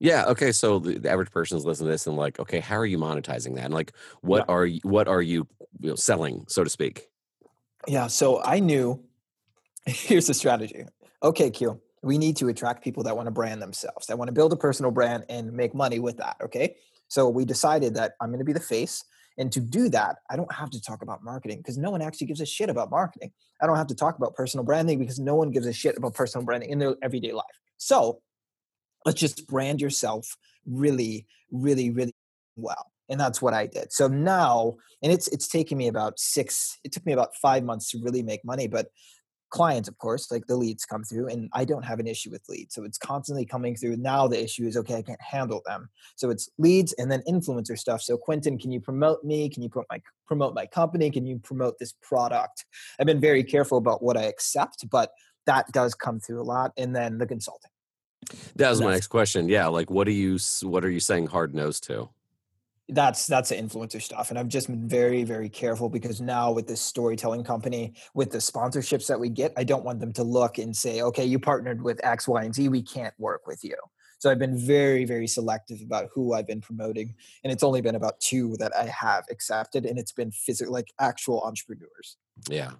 yeah. 0.00 0.24
Okay. 0.28 0.50
So 0.50 0.78
the, 0.78 0.98
the 0.98 1.10
average 1.10 1.30
person 1.30 1.58
is 1.58 1.64
listening 1.64 1.88
to 1.88 1.92
this 1.92 2.06
and 2.06 2.16
like, 2.16 2.40
okay, 2.40 2.58
how 2.58 2.76
are 2.76 2.86
you 2.86 2.98
monetizing 2.98 3.54
that? 3.56 3.66
And 3.66 3.74
like, 3.74 3.92
what 4.22 4.46
yeah. 4.48 4.54
are 4.54 4.66
you, 4.66 4.80
what 4.82 5.06
are 5.08 5.20
you, 5.20 5.46
you 5.78 5.90
know, 5.90 5.94
selling, 5.94 6.44
so 6.48 6.64
to 6.64 6.70
speak? 6.70 7.08
Yeah. 7.86 8.06
So 8.06 8.42
I 8.42 8.58
knew. 8.58 9.04
Here's 9.86 10.26
the 10.26 10.34
strategy. 10.34 10.84
Okay, 11.22 11.50
Q. 11.50 11.80
We 12.02 12.16
need 12.16 12.36
to 12.38 12.48
attract 12.48 12.82
people 12.82 13.02
that 13.04 13.16
want 13.16 13.26
to 13.26 13.30
brand 13.30 13.60
themselves, 13.60 14.06
that 14.06 14.18
want 14.18 14.28
to 14.28 14.32
build 14.32 14.52
a 14.52 14.56
personal 14.56 14.90
brand 14.90 15.24
and 15.28 15.52
make 15.52 15.74
money 15.74 15.98
with 15.98 16.16
that. 16.16 16.36
Okay. 16.42 16.76
So 17.08 17.28
we 17.28 17.44
decided 17.44 17.94
that 17.94 18.12
I'm 18.20 18.28
going 18.30 18.38
to 18.38 18.44
be 18.44 18.52
the 18.52 18.60
face. 18.60 19.04
And 19.36 19.52
to 19.52 19.60
do 19.60 19.88
that, 19.90 20.16
I 20.30 20.36
don't 20.36 20.52
have 20.52 20.70
to 20.70 20.80
talk 20.80 21.02
about 21.02 21.22
marketing 21.22 21.58
because 21.58 21.76
no 21.76 21.90
one 21.90 22.02
actually 22.02 22.26
gives 22.26 22.40
a 22.40 22.46
shit 22.46 22.70
about 22.70 22.90
marketing. 22.90 23.32
I 23.60 23.66
don't 23.66 23.76
have 23.76 23.86
to 23.88 23.94
talk 23.94 24.16
about 24.16 24.34
personal 24.34 24.64
branding 24.64 24.98
because 24.98 25.18
no 25.18 25.34
one 25.34 25.50
gives 25.50 25.66
a 25.66 25.72
shit 25.72 25.96
about 25.96 26.14
personal 26.14 26.44
branding 26.44 26.70
in 26.70 26.78
their 26.78 26.96
everyday 27.02 27.32
life. 27.32 27.44
So 27.76 28.20
let's 29.04 29.20
just 29.20 29.46
brand 29.46 29.80
yourself 29.80 30.36
really 30.66 31.26
really 31.50 31.90
really 31.90 32.14
well 32.56 32.92
and 33.08 33.18
that's 33.18 33.42
what 33.42 33.54
i 33.54 33.66
did. 33.66 33.92
So 33.92 34.06
now 34.08 34.76
and 35.02 35.12
it's 35.12 35.28
it's 35.28 35.48
taken 35.48 35.78
me 35.78 35.88
about 35.88 36.18
six 36.18 36.78
it 36.84 36.92
took 36.92 37.04
me 37.06 37.12
about 37.12 37.34
five 37.36 37.64
months 37.64 37.90
to 37.90 37.98
really 38.02 38.22
make 38.22 38.44
money 38.44 38.68
but 38.68 38.88
clients 39.50 39.88
of 39.88 39.98
course 39.98 40.30
like 40.30 40.46
the 40.46 40.56
leads 40.56 40.84
come 40.84 41.02
through 41.02 41.26
and 41.26 41.48
i 41.54 41.64
don't 41.64 41.84
have 41.84 41.98
an 41.98 42.06
issue 42.06 42.30
with 42.30 42.48
leads 42.48 42.72
so 42.72 42.84
it's 42.84 42.98
constantly 42.98 43.44
coming 43.44 43.74
through. 43.74 43.96
Now 43.96 44.28
the 44.28 44.40
issue 44.40 44.64
is 44.64 44.76
okay 44.76 44.94
i 44.94 45.02
can't 45.02 45.20
handle 45.20 45.62
them. 45.66 45.88
So 46.14 46.30
it's 46.30 46.48
leads 46.58 46.92
and 46.94 47.10
then 47.10 47.22
influencer 47.28 47.76
stuff. 47.76 48.00
So 48.02 48.16
quentin 48.16 48.58
can 48.58 48.70
you 48.70 48.80
promote 48.80 49.24
me? 49.24 49.48
Can 49.48 49.62
you 49.62 49.68
promote 49.68 49.88
my 49.90 50.00
promote 50.26 50.54
my 50.54 50.66
company? 50.66 51.10
Can 51.10 51.26
you 51.26 51.38
promote 51.38 51.78
this 51.78 51.94
product? 52.00 52.64
I've 52.98 53.06
been 53.06 53.20
very 53.20 53.42
careful 53.42 53.78
about 53.78 54.02
what 54.02 54.16
i 54.16 54.22
accept 54.22 54.88
but 54.88 55.10
that 55.46 55.66
does 55.72 55.94
come 55.94 56.20
through 56.20 56.40
a 56.40 56.44
lot. 56.44 56.72
And 56.76 56.94
then 56.94 57.18
the 57.18 57.26
consulting. 57.26 57.70
That 58.56 58.70
was 58.70 58.80
my 58.80 58.92
next 58.92 59.08
question. 59.08 59.48
Yeah, 59.48 59.66
like 59.66 59.90
what 59.90 60.06
are 60.06 60.12
you 60.12 60.38
what 60.62 60.84
are 60.84 60.90
you 60.90 61.00
saying 61.00 61.26
hard 61.26 61.54
nose 61.54 61.80
to? 61.80 62.10
that's 62.92 63.26
that's 63.26 63.50
the 63.50 63.54
influencer 63.54 64.00
stuff 64.00 64.30
and 64.30 64.38
i've 64.38 64.48
just 64.48 64.66
been 64.66 64.88
very 64.88 65.24
very 65.24 65.48
careful 65.48 65.88
because 65.88 66.20
now 66.20 66.50
with 66.50 66.66
this 66.66 66.80
storytelling 66.80 67.44
company 67.44 67.92
with 68.14 68.30
the 68.30 68.38
sponsorships 68.38 69.06
that 69.06 69.18
we 69.18 69.28
get 69.28 69.52
i 69.56 69.64
don't 69.64 69.84
want 69.84 70.00
them 70.00 70.12
to 70.12 70.22
look 70.22 70.58
and 70.58 70.76
say 70.76 71.02
okay 71.02 71.24
you 71.24 71.38
partnered 71.38 71.82
with 71.82 72.00
x 72.04 72.26
y 72.26 72.44
and 72.44 72.54
z 72.54 72.68
we 72.68 72.82
can't 72.82 73.14
work 73.18 73.46
with 73.46 73.62
you 73.62 73.76
so 74.18 74.30
i've 74.30 74.38
been 74.38 74.58
very 74.58 75.04
very 75.04 75.26
selective 75.26 75.80
about 75.82 76.08
who 76.12 76.34
i've 76.34 76.46
been 76.46 76.60
promoting 76.60 77.14
and 77.44 77.52
it's 77.52 77.62
only 77.62 77.80
been 77.80 77.94
about 77.94 78.18
two 78.20 78.56
that 78.58 78.74
i 78.76 78.84
have 78.86 79.24
accepted 79.30 79.84
and 79.86 79.98
it's 79.98 80.12
been 80.12 80.30
physical 80.30 80.72
like 80.72 80.92
actual 80.98 81.40
entrepreneurs 81.42 82.16
yeah 82.48 82.72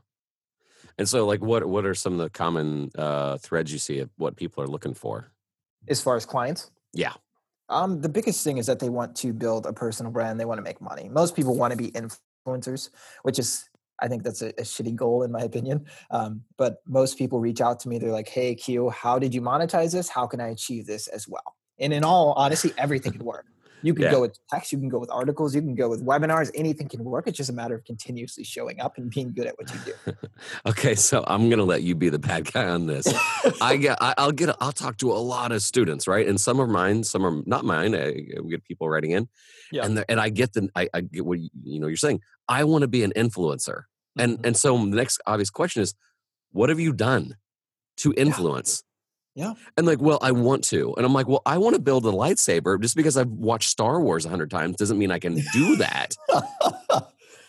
and 0.99 1.09
so 1.09 1.27
like 1.27 1.41
what 1.41 1.65
what 1.67 1.85
are 1.85 1.95
some 1.95 2.13
of 2.15 2.19
the 2.19 2.31
common 2.31 2.91
uh 2.97 3.37
threads 3.39 3.73
you 3.73 3.79
see 3.79 4.01
of 4.01 4.11
what 4.17 4.37
people 4.37 4.63
are 4.63 4.69
looking 4.69 4.95
for 4.95 5.33
as 5.89 6.01
far 6.01 6.17
as 6.17 6.27
clients 6.27 6.71
yeah 6.93 7.13
um, 7.71 8.01
the 8.01 8.09
biggest 8.09 8.43
thing 8.43 8.59
is 8.59 8.67
that 8.67 8.81
they 8.81 8.89
want 8.89 9.17
to 9.17 9.33
build 9.33 9.65
a 9.65 9.73
personal 9.73 10.11
brand. 10.11 10.39
They 10.39 10.45
want 10.45 10.59
to 10.59 10.63
make 10.63 10.81
money. 10.81 11.09
Most 11.09 11.37
people 11.37 11.57
want 11.57 11.71
to 11.71 11.77
be 11.77 11.93
influencers, 11.93 12.91
which 13.23 13.39
is, 13.39 13.69
I 14.01 14.09
think 14.09 14.25
that's 14.25 14.43
a, 14.43 14.49
a 14.49 14.63
shitty 14.63 14.97
goal 14.97 15.23
in 15.23 15.31
my 15.31 15.43
opinion. 15.43 15.87
Um, 16.11 16.43
but 16.59 16.83
most 16.87 17.17
people 17.17 17.39
reach 17.39 17.61
out 17.61 17.79
to 17.81 17.89
me. 17.89 17.99
They're 17.99 18.11
like, 18.11 18.29
"Hey, 18.29 18.55
Q, 18.57 18.91
how 18.91 19.19
did 19.19 19.35
you 19.35 19.41
monetize 19.41 19.93
this? 19.93 20.09
How 20.09 20.27
can 20.27 20.41
I 20.41 20.49
achieve 20.49 20.87
this 20.87 21.07
as 21.07 21.29
well?" 21.29 21.57
And 21.79 21.93
in 21.93 22.03
all 22.03 22.33
honesty, 22.33 22.73
everything 22.77 23.13
can 23.13 23.25
work. 23.25 23.47
You 23.83 23.95
can 23.95 24.05
yeah. 24.05 24.11
go 24.11 24.21
with 24.23 24.39
text, 24.49 24.73
you 24.73 24.79
can 24.79 24.89
go 24.89 24.99
with 24.99 25.11
articles, 25.11 25.55
you 25.55 25.61
can 25.61 25.75
go 25.75 25.89
with 25.89 26.05
webinars, 26.05 26.51
anything 26.55 26.89
can 26.89 27.05
work. 27.05 27.27
It's 27.27 27.37
just 27.37 27.51
a 27.51 27.53
matter 27.53 27.75
of 27.75 27.85
continuously 27.85 28.45
showing 28.45 28.81
up 28.81 28.99
and 28.99 29.11
being 29.11 29.33
good 29.33 29.47
at 29.47 29.57
what 29.59 29.73
you 29.73 29.95
do. 30.05 30.13
okay, 30.67 30.95
so 30.95 31.25
I'm 31.27 31.49
gonna 31.49 31.65
let 31.65 31.83
you 31.83 31.95
be 31.95 32.09
the 32.09 32.19
bad 32.19 32.53
guy 32.53 32.69
on 32.69 32.87
this. 32.87 33.07
I 33.61 33.77
get, 33.77 33.99
I, 34.01 34.15
will 34.19 34.33
get, 34.33 34.55
I'll 34.61 34.73
talk 34.73 34.99
to 34.99 35.13
a 35.13 35.15
lot 35.15 35.53
of 35.53 35.63
students, 35.63 36.07
right? 36.07 36.27
And 36.27 36.41
some 36.41 36.61
are 36.61 36.67
mine, 36.67 37.05
some 37.05 37.25
are 37.25 37.43
not 37.47 37.65
mine. 37.65 37.95
I, 37.95 38.25
we 38.43 38.51
get 38.51 38.65
people 38.65 38.89
writing 38.89 39.13
in, 39.13 39.29
yeah. 39.73 39.85
and 39.85 40.05
and 40.09 40.21
I 40.21 40.29
get 40.29 40.53
the, 40.53 40.69
I, 40.75 40.89
I 40.93 41.01
get 41.01 41.25
what 41.25 41.39
you, 41.39 41.51
you 41.63 41.81
know 41.81 41.87
you're 41.87 41.97
saying. 41.97 42.21
I 42.49 42.65
want 42.65 42.83
to 42.83 42.89
be 42.89 43.05
an 43.05 43.13
influencer, 43.17 43.85
and 44.19 44.37
mm-hmm. 44.37 44.47
and 44.47 44.57
so 44.57 44.77
the 44.77 44.97
next 44.97 45.21
obvious 45.27 45.51
question 45.51 45.83
is, 45.83 45.95
what 46.53 46.69
have 46.69 46.81
you 46.81 46.93
done 46.93 47.37
to 47.99 48.13
influence? 48.17 48.83
Yeah. 48.83 48.90
And 49.77 49.87
like, 49.87 50.01
well, 50.01 50.19
I 50.23 50.33
want 50.33 50.65
to. 50.65 50.95
And 50.97 51.07
I'm 51.07 51.13
like, 51.13 51.29
well, 51.29 51.43
I 51.47 51.59
want 51.59 51.77
to 51.77 51.81
build 51.81 52.05
a 52.07 52.11
lightsaber 52.11 52.81
just 52.81 52.97
because 52.97 53.17
I've 53.17 53.29
watched 53.29 53.71
Star 53.71 54.01
Wars 54.01 54.27
a 54.27 54.29
hundred 54.29 54.51
times 54.51 54.77
doesn't 54.77 54.99
mean 54.99 55.11
I 55.11 55.19
can 55.19 55.41
do 55.53 55.77
that. 55.77 56.15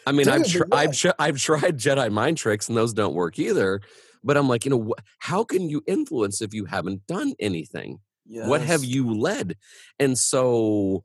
I 0.06 0.12
mean, 0.12 0.26
Dude, 0.26 0.34
I've, 0.34 0.48
tr- 0.48 0.64
I've, 0.72 0.98
tr- 0.98 1.10
I've 1.20 1.38
tried 1.38 1.78
Jedi 1.78 2.12
mind 2.12 2.38
tricks 2.38 2.70
and 2.70 2.78
those 2.78 2.94
don't 2.94 3.14
work 3.14 3.40
either. 3.40 3.82
But 4.24 4.38
I'm 4.38 4.48
like, 4.48 4.66
you 4.66 4.72
know, 4.72 4.90
wh- 4.90 5.02
how 5.20 5.44
can 5.44 5.70
you 5.70 5.84
influence 5.88 6.42
if 6.42 6.54
you 6.54 6.66
haven't 6.66 7.06
done 7.08 7.34
anything? 7.40 8.00
Yes. 8.28 8.48
What 8.48 8.62
have 8.62 8.84
you 8.84 9.14
led? 9.14 9.58
And 10.00 10.18
so, 10.18 11.04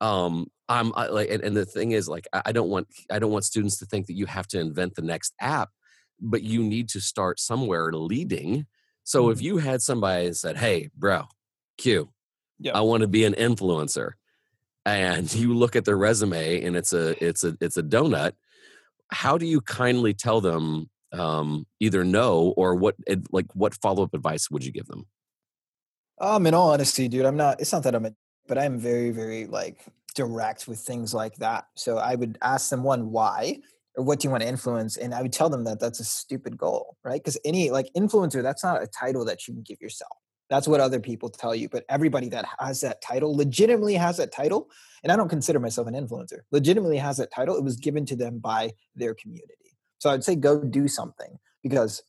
um, 0.00 0.46
I'm 0.68 0.92
I, 0.94 1.08
like, 1.08 1.30
and, 1.30 1.42
and, 1.42 1.56
the 1.56 1.64
thing 1.64 1.92
is, 1.92 2.08
like, 2.08 2.28
I, 2.32 2.42
I 2.46 2.52
don't 2.52 2.68
want 2.68 2.86
I 3.10 3.18
don't 3.18 3.32
want 3.32 3.44
students 3.44 3.78
to 3.78 3.86
think 3.86 4.06
that 4.06 4.14
you 4.14 4.26
have 4.26 4.46
to 4.48 4.60
invent 4.60 4.94
the 4.94 5.02
next 5.02 5.34
app, 5.40 5.70
but 6.20 6.42
you 6.42 6.62
need 6.62 6.88
to 6.90 7.00
start 7.00 7.40
somewhere 7.40 7.92
leading 7.92 8.66
so 9.10 9.24
mm-hmm. 9.24 9.32
if 9.32 9.42
you 9.42 9.56
had 9.56 9.82
somebody 9.82 10.28
that 10.28 10.36
said, 10.36 10.56
"Hey, 10.56 10.88
bro, 10.96 11.24
Q, 11.78 12.12
yep. 12.60 12.76
I 12.76 12.82
want 12.82 13.00
to 13.00 13.08
be 13.08 13.24
an 13.24 13.32
influencer," 13.34 14.12
and 14.86 15.34
you 15.40 15.52
look 15.52 15.74
at 15.74 15.84
their 15.84 15.96
resume 15.96 16.62
and 16.62 16.76
it's 16.76 16.92
a 16.92 17.22
it's 17.22 17.42
a 17.42 17.56
it's 17.60 17.76
a 17.76 17.82
donut, 17.82 18.34
how 19.10 19.36
do 19.36 19.46
you 19.46 19.62
kindly 19.62 20.14
tell 20.14 20.40
them 20.40 20.88
um, 21.12 21.66
either 21.80 22.04
no 22.04 22.54
or 22.56 22.76
what 22.76 22.94
like 23.32 23.46
what 23.52 23.74
follow 23.74 24.04
up 24.04 24.14
advice 24.14 24.48
would 24.48 24.64
you 24.64 24.70
give 24.70 24.86
them? 24.86 25.06
Um, 26.20 26.46
in 26.46 26.54
all 26.54 26.70
honesty, 26.70 27.08
dude, 27.08 27.26
I'm 27.26 27.36
not. 27.36 27.60
It's 27.60 27.72
not 27.72 27.82
that 27.82 27.96
I'm 27.96 28.06
a, 28.06 28.14
but 28.46 28.58
I'm 28.58 28.78
very 28.78 29.10
very 29.10 29.46
like 29.46 29.84
direct 30.14 30.68
with 30.68 30.78
things 30.78 31.12
like 31.12 31.34
that. 31.38 31.66
So 31.74 31.98
I 31.98 32.14
would 32.14 32.38
ask 32.42 32.70
them 32.70 32.84
one 32.84 33.10
why, 33.10 33.58
or 33.96 34.04
what 34.04 34.20
do 34.20 34.26
you 34.26 34.30
want 34.30 34.42
to 34.42 34.48
influence 34.48 34.96
and 34.96 35.14
i 35.14 35.22
would 35.22 35.32
tell 35.32 35.48
them 35.48 35.64
that 35.64 35.80
that's 35.80 36.00
a 36.00 36.04
stupid 36.04 36.56
goal 36.56 36.96
right? 37.04 37.22
Because 37.22 37.38
any 37.44 37.70
like 37.70 37.90
influencer 37.96 38.42
that's 38.42 38.64
not 38.64 38.82
a 38.82 38.86
title 38.86 39.24
that 39.24 39.46
you 39.46 39.54
can 39.54 39.62
give 39.62 39.80
yourself. 39.80 40.12
That's 40.48 40.66
what 40.66 40.80
other 40.80 41.00
people 41.00 41.28
tell 41.28 41.54
you 41.54 41.68
but 41.68 41.84
everybody 41.88 42.28
that 42.30 42.44
has 42.58 42.80
that 42.80 43.00
title 43.02 43.36
legitimately 43.36 43.94
has 43.94 44.16
that 44.16 44.32
title 44.32 44.68
and 45.02 45.12
i 45.12 45.16
don't 45.16 45.28
consider 45.28 45.60
myself 45.60 45.86
an 45.86 45.94
influencer 45.94 46.40
legitimately 46.50 46.98
has 46.98 47.18
that 47.18 47.32
title 47.32 47.56
it 47.56 47.64
was 47.64 47.76
given 47.76 48.04
to 48.06 48.16
them 48.16 48.38
by 48.38 48.72
their 48.96 49.14
community. 49.14 49.76
So 49.98 50.10
i'd 50.10 50.24
say 50.24 50.34
go 50.34 50.62
do 50.62 50.88
something 50.88 51.38
because 51.62 52.02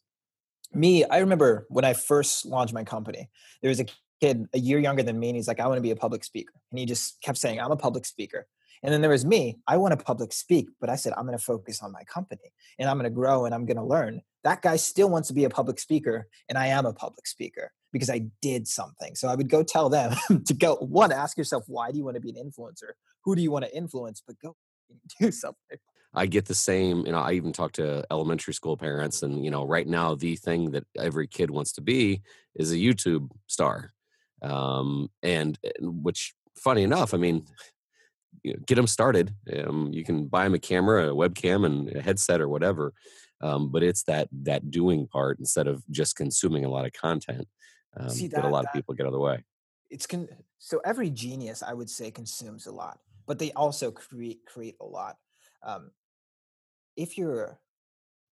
me 0.73 1.03
i 1.05 1.19
remember 1.19 1.67
when 1.69 1.85
i 1.85 1.93
first 1.93 2.45
launched 2.45 2.73
my 2.73 2.83
company 2.83 3.29
there 3.61 3.69
was 3.69 3.79
a 3.79 3.85
kid 4.21 4.47
a 4.53 4.59
year 4.59 4.79
younger 4.79 5.03
than 5.03 5.19
me 5.19 5.29
and 5.29 5.35
he's 5.35 5.47
like 5.47 5.59
i 5.59 5.67
want 5.67 5.77
to 5.77 5.81
be 5.81 5.91
a 5.91 5.95
public 5.95 6.23
speaker 6.23 6.53
and 6.71 6.79
he 6.79 6.85
just 6.85 7.21
kept 7.21 7.37
saying 7.37 7.59
i'm 7.59 7.71
a 7.71 7.77
public 7.77 8.05
speaker 8.05 8.47
and 8.83 8.93
then 8.93 9.01
there 9.01 9.09
was 9.09 9.25
me. 9.25 9.59
I 9.67 9.77
want 9.77 9.97
to 9.97 10.03
public 10.03 10.33
speak, 10.33 10.69
but 10.79 10.89
I 10.89 10.95
said, 10.95 11.13
I'm 11.15 11.25
going 11.25 11.37
to 11.37 11.43
focus 11.43 11.81
on 11.81 11.91
my 11.91 12.03
company 12.03 12.53
and 12.79 12.89
I'm 12.89 12.97
going 12.97 13.09
to 13.09 13.13
grow 13.13 13.45
and 13.45 13.53
I'm 13.53 13.65
going 13.65 13.77
to 13.77 13.83
learn. 13.83 14.21
That 14.43 14.61
guy 14.61 14.75
still 14.77 15.09
wants 15.09 15.27
to 15.27 15.35
be 15.35 15.43
a 15.43 15.49
public 15.49 15.79
speaker, 15.79 16.27
and 16.49 16.57
I 16.57 16.67
am 16.67 16.87
a 16.87 16.93
public 16.93 17.27
speaker 17.27 17.71
because 17.93 18.09
I 18.09 18.23
did 18.41 18.67
something. 18.67 19.13
So 19.15 19.27
I 19.27 19.35
would 19.35 19.49
go 19.49 19.61
tell 19.61 19.89
them 19.89 20.15
to 20.45 20.53
go, 20.53 20.75
one, 20.77 21.11
ask 21.11 21.37
yourself, 21.37 21.65
why 21.67 21.91
do 21.91 21.97
you 21.97 22.03
want 22.03 22.15
to 22.15 22.21
be 22.21 22.31
an 22.31 22.35
influencer? 22.35 22.93
Who 23.23 23.35
do 23.35 23.41
you 23.43 23.51
want 23.51 23.65
to 23.65 23.75
influence? 23.75 24.23
But 24.25 24.37
go 24.41 24.55
do 25.19 25.31
something. 25.31 25.77
I 26.13 26.25
get 26.25 26.45
the 26.45 26.55
same, 26.55 27.05
you 27.05 27.11
know, 27.13 27.19
I 27.19 27.33
even 27.33 27.53
talk 27.53 27.71
to 27.73 28.03
elementary 28.11 28.53
school 28.53 28.75
parents, 28.75 29.23
and, 29.23 29.45
you 29.45 29.51
know, 29.51 29.65
right 29.65 29.87
now, 29.87 30.15
the 30.15 30.35
thing 30.35 30.71
that 30.71 30.85
every 30.97 31.27
kid 31.27 31.51
wants 31.51 31.71
to 31.73 31.81
be 31.81 32.21
is 32.55 32.71
a 32.71 32.75
YouTube 32.75 33.29
star. 33.47 33.91
Um, 34.41 35.09
and 35.23 35.57
which, 35.79 36.33
funny 36.57 36.83
enough, 36.83 37.13
I 37.13 37.17
mean, 37.17 37.45
you 38.43 38.53
know, 38.53 38.59
get 38.65 38.75
them 38.75 38.87
started. 38.87 39.33
Um, 39.65 39.89
you 39.91 40.03
can 40.03 40.27
buy 40.27 40.43
them 40.45 40.53
a 40.53 40.59
camera, 40.59 41.11
a 41.11 41.15
webcam, 41.15 41.65
and 41.65 41.95
a 41.95 42.01
headset 42.01 42.41
or 42.41 42.49
whatever. 42.49 42.93
Um, 43.41 43.71
but 43.71 43.81
it's 43.81 44.03
that 44.03 44.29
that 44.43 44.69
doing 44.69 45.07
part 45.07 45.39
instead 45.39 45.67
of 45.67 45.83
just 45.89 46.15
consuming 46.15 46.63
a 46.63 46.69
lot 46.69 46.85
of 46.85 46.93
content 46.93 47.47
um, 47.97 48.09
See, 48.09 48.27
that, 48.27 48.41
that, 48.41 48.45
a 48.45 48.49
lot 48.49 48.63
that, 48.63 48.69
of 48.69 48.73
people 48.73 48.95
get 48.95 49.03
out 49.03 49.07
of 49.07 49.13
the 49.13 49.19
way. 49.19 49.43
It's 49.89 50.07
con- 50.07 50.29
so 50.59 50.79
every 50.85 51.09
genius, 51.09 51.63
I 51.63 51.73
would 51.73 51.89
say, 51.89 52.11
consumes 52.11 52.67
a 52.67 52.71
lot, 52.71 52.99
but 53.27 53.39
they 53.39 53.51
also 53.51 53.91
create 53.91 54.45
create 54.45 54.75
a 54.79 54.85
lot. 54.85 55.17
Um, 55.63 55.91
if 56.95 57.17
you're 57.17 57.59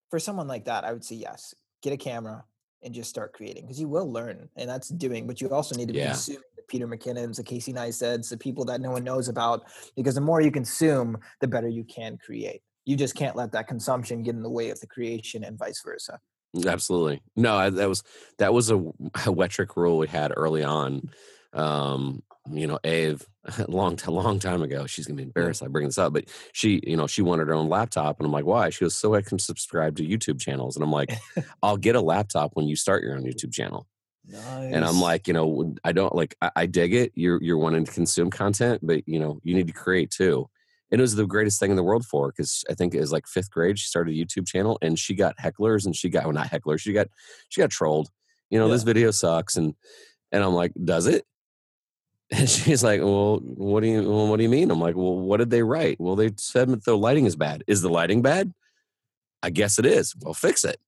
for 0.10 0.20
someone 0.20 0.48
like 0.48 0.66
that, 0.66 0.86
I 0.86 0.94
would 0.94 1.04
say 1.04 1.16
yes, 1.16 1.54
get 1.82 1.94
a 1.94 1.98
camera 1.98 2.46
and 2.82 2.94
just 2.94 3.10
start 3.10 3.34
creating 3.34 3.64
because 3.64 3.80
you 3.80 3.90
will 3.90 4.12
learn, 4.12 4.50
and 4.56 4.70
that's 4.70 4.88
doing. 4.90 5.28
But 5.28 5.42
you 5.42 5.50
also 5.50 5.76
need 5.76 5.90
to 5.90 5.94
yeah. 5.94 6.08
consume 6.08 6.42
Peter 6.70 6.88
McKinnon's, 6.88 7.38
the 7.38 7.44
Casey 7.44 7.74
Neistats, 7.74 8.30
the 8.30 8.38
people 8.38 8.64
that 8.66 8.82
no 8.82 8.92
one 8.92 9.04
knows 9.04 9.28
about, 9.28 9.64
because 9.96 10.16
the 10.16 10.22
more 10.22 10.42
you 10.42 10.52
consume, 10.52 11.18
the 11.42 11.48
better 11.48 11.68
you 11.68 11.84
can 11.84 12.18
create. 12.18 12.62
You 12.86 12.96
just 12.96 13.16
can't 13.16 13.36
let 13.36 13.52
that 13.52 13.68
consumption 13.68 14.24
get 14.24 14.36
in 14.36 14.44
the 14.44 14.50
way 14.50 14.70
of 14.70 14.80
the 14.80 14.88
creation 14.88 15.44
and 15.44 15.58
vice 15.58 15.82
versa. 15.84 16.20
Absolutely. 16.66 17.22
No, 17.36 17.70
that 17.70 17.90
was 17.90 18.04
that 18.38 18.54
was 18.54 18.72
a, 18.72 18.78
a 18.78 19.34
Wettrick 19.34 19.76
rule 19.76 19.98
we 19.98 20.08
had 20.08 20.34
early 20.36 20.64
on. 20.64 21.10
Um, 21.54 22.24
you 22.52 22.68
know, 22.68 22.80
Ave, 22.86 23.20
a 23.46 23.66
long, 23.68 23.96
time, 23.96 24.14
long 24.14 24.40
time 24.40 24.62
ago. 24.62 24.88
She's 24.88 25.06
gonna 25.06 25.18
be 25.18 25.24
embarrassed 25.24 25.64
I 25.64 25.68
bring 25.68 25.86
this 25.86 25.98
up, 25.98 26.14
but 26.14 26.26
she, 26.54 26.82
you 26.86 26.98
know, 26.98 27.08
she 27.08 27.22
wanted 27.22 27.48
her 27.48 27.54
own 27.54 27.70
laptop, 27.70 28.20
and 28.20 28.26
I'm 28.26 28.32
like, 28.32 28.46
why? 28.46 28.70
She 28.70 28.86
goes, 28.86 28.96
so 28.96 29.14
I 29.16 29.22
can 29.22 29.40
subscribe 29.40 29.96
to 29.98 30.08
YouTube 30.08 30.40
channels, 30.40 30.76
and 30.76 30.84
I'm 30.84 30.92
like, 30.92 31.14
I'll 31.64 31.78
get 31.78 31.96
a 31.96 32.02
laptop 32.02 32.52
when 32.54 32.68
you 32.68 32.76
start 32.76 33.04
your 33.04 33.16
own 33.16 33.24
YouTube 33.24 33.54
channel. 33.54 33.88
Nice. 34.32 34.74
And 34.74 34.86
I'm 34.86 35.02
like, 35.02 35.28
you 35.28 35.34
know, 35.34 35.76
I 35.84 35.92
don't 35.92 36.14
like 36.14 36.36
I, 36.42 36.52
I, 36.56 36.66
dig 36.68 36.94
it. 36.94 37.12
You're 37.16 37.42
you're 37.42 37.58
wanting 37.58 37.86
to 37.86 37.92
consume 37.92 38.30
content, 38.30 38.82
but 38.84 39.08
you 39.08 39.20
know, 39.20 39.40
you 39.44 39.56
need 39.56 39.68
to 39.68 39.74
create 39.74 40.12
too. 40.12 40.48
And 40.92 41.00
it 41.00 41.02
was 41.02 41.16
the 41.16 41.26
greatest 41.26 41.60
thing 41.60 41.72
in 41.72 41.78
the 41.78 41.84
world 41.84 42.06
for 42.06 42.26
her 42.26 42.32
because 42.32 42.64
I 42.70 42.74
think 42.76 42.94
it 42.94 43.00
was 43.00 43.12
like 43.12 43.28
fifth 43.28 43.50
grade. 43.50 43.80
She 43.80 43.88
started 43.88 44.14
a 44.14 44.18
YouTube 44.18 44.48
channel 44.48 44.78
and 44.82 44.98
she 45.00 45.16
got 45.16 45.38
hecklers 45.38 45.86
and 45.86 45.96
she 45.96 46.10
got 46.10 46.26
well, 46.26 46.34
not 46.34 46.48
hecklers. 46.52 46.80
She 46.82 46.94
got 46.94 47.08
she 47.50 47.62
got 47.62 47.72
trolled. 47.72 48.10
You 48.52 48.60
know, 48.60 48.68
yeah. 48.68 48.74
this 48.74 48.84
video 48.84 49.12
sucks 49.12 49.58
and 49.58 49.74
and 50.32 50.44
I'm 50.44 50.54
like, 50.54 50.74
does 50.84 51.08
it? 51.08 51.26
And 52.32 52.48
she's 52.48 52.84
like, 52.84 53.02
well, 53.02 53.40
what 53.40 53.82
do 53.82 53.88
you 53.88 54.08
well, 54.08 54.28
what 54.28 54.38
do 54.38 54.44
you 54.44 54.50
mean? 54.50 54.70
I'm 54.70 54.80
like, 54.80 54.96
well, 54.96 55.18
what 55.18 55.38
did 55.38 55.50
they 55.50 55.64
write? 55.64 56.00
Well, 56.00 56.16
they 56.16 56.30
said 56.38 56.70
that 56.70 56.86
the 56.86 56.96
lighting 56.96 57.26
is 57.26 57.36
bad. 57.36 57.64
Is 57.66 57.82
the 57.82 57.90
lighting 57.90 58.22
bad? 58.22 58.54
I 59.42 59.50
guess 59.50 59.80
it 59.80 59.88
is. 59.88 60.14
Well, 60.22 60.36
fix 60.36 60.64
it. 60.64 60.80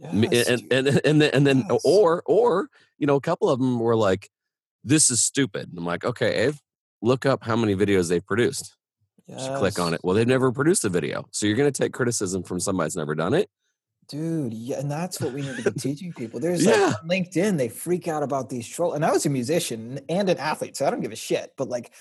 Yes, 0.00 0.48
and, 0.48 0.62
and, 0.70 0.88
and 0.88 1.00
and 1.04 1.22
then, 1.22 1.30
and 1.32 1.46
then 1.46 1.64
yes. 1.68 1.80
or 1.84 2.22
or 2.24 2.68
you 2.98 3.06
know 3.06 3.16
a 3.16 3.20
couple 3.20 3.50
of 3.50 3.58
them 3.58 3.78
were 3.78 3.96
like 3.96 4.30
this 4.82 5.10
is 5.10 5.20
stupid 5.20 5.68
and 5.68 5.78
i'm 5.78 5.84
like 5.84 6.04
okay 6.04 6.46
Ave, 6.46 6.58
look 7.02 7.26
up 7.26 7.44
how 7.44 7.54
many 7.54 7.74
videos 7.74 8.08
they've 8.08 8.24
produced 8.24 8.76
yes. 9.26 9.58
click 9.58 9.78
on 9.78 9.92
it 9.92 10.00
well 10.02 10.14
they've 10.14 10.26
never 10.26 10.52
produced 10.52 10.84
a 10.86 10.88
video 10.88 11.26
so 11.32 11.44
you're 11.44 11.56
going 11.56 11.70
to 11.70 11.82
take 11.82 11.92
criticism 11.92 12.42
from 12.42 12.60
somebody 12.60 12.86
that's 12.86 12.96
never 12.96 13.14
done 13.14 13.34
it 13.34 13.50
dude 14.08 14.54
yeah 14.54 14.78
and 14.78 14.90
that's 14.90 15.20
what 15.20 15.34
we 15.34 15.42
need 15.42 15.56
to 15.56 15.70
be 15.70 15.70
teaching 15.78 16.14
people 16.14 16.40
there's 16.40 16.64
yeah. 16.64 16.94
like 17.02 17.26
linkedin 17.26 17.58
they 17.58 17.68
freak 17.68 18.08
out 18.08 18.22
about 18.22 18.48
these 18.48 18.66
trolls 18.66 18.94
and 18.94 19.04
i 19.04 19.12
was 19.12 19.26
a 19.26 19.30
musician 19.30 20.00
and 20.08 20.30
an 20.30 20.38
athlete 20.38 20.76
so 20.78 20.86
i 20.86 20.90
don't 20.90 21.00
give 21.00 21.12
a 21.12 21.16
shit 21.16 21.52
but 21.58 21.68
like 21.68 21.92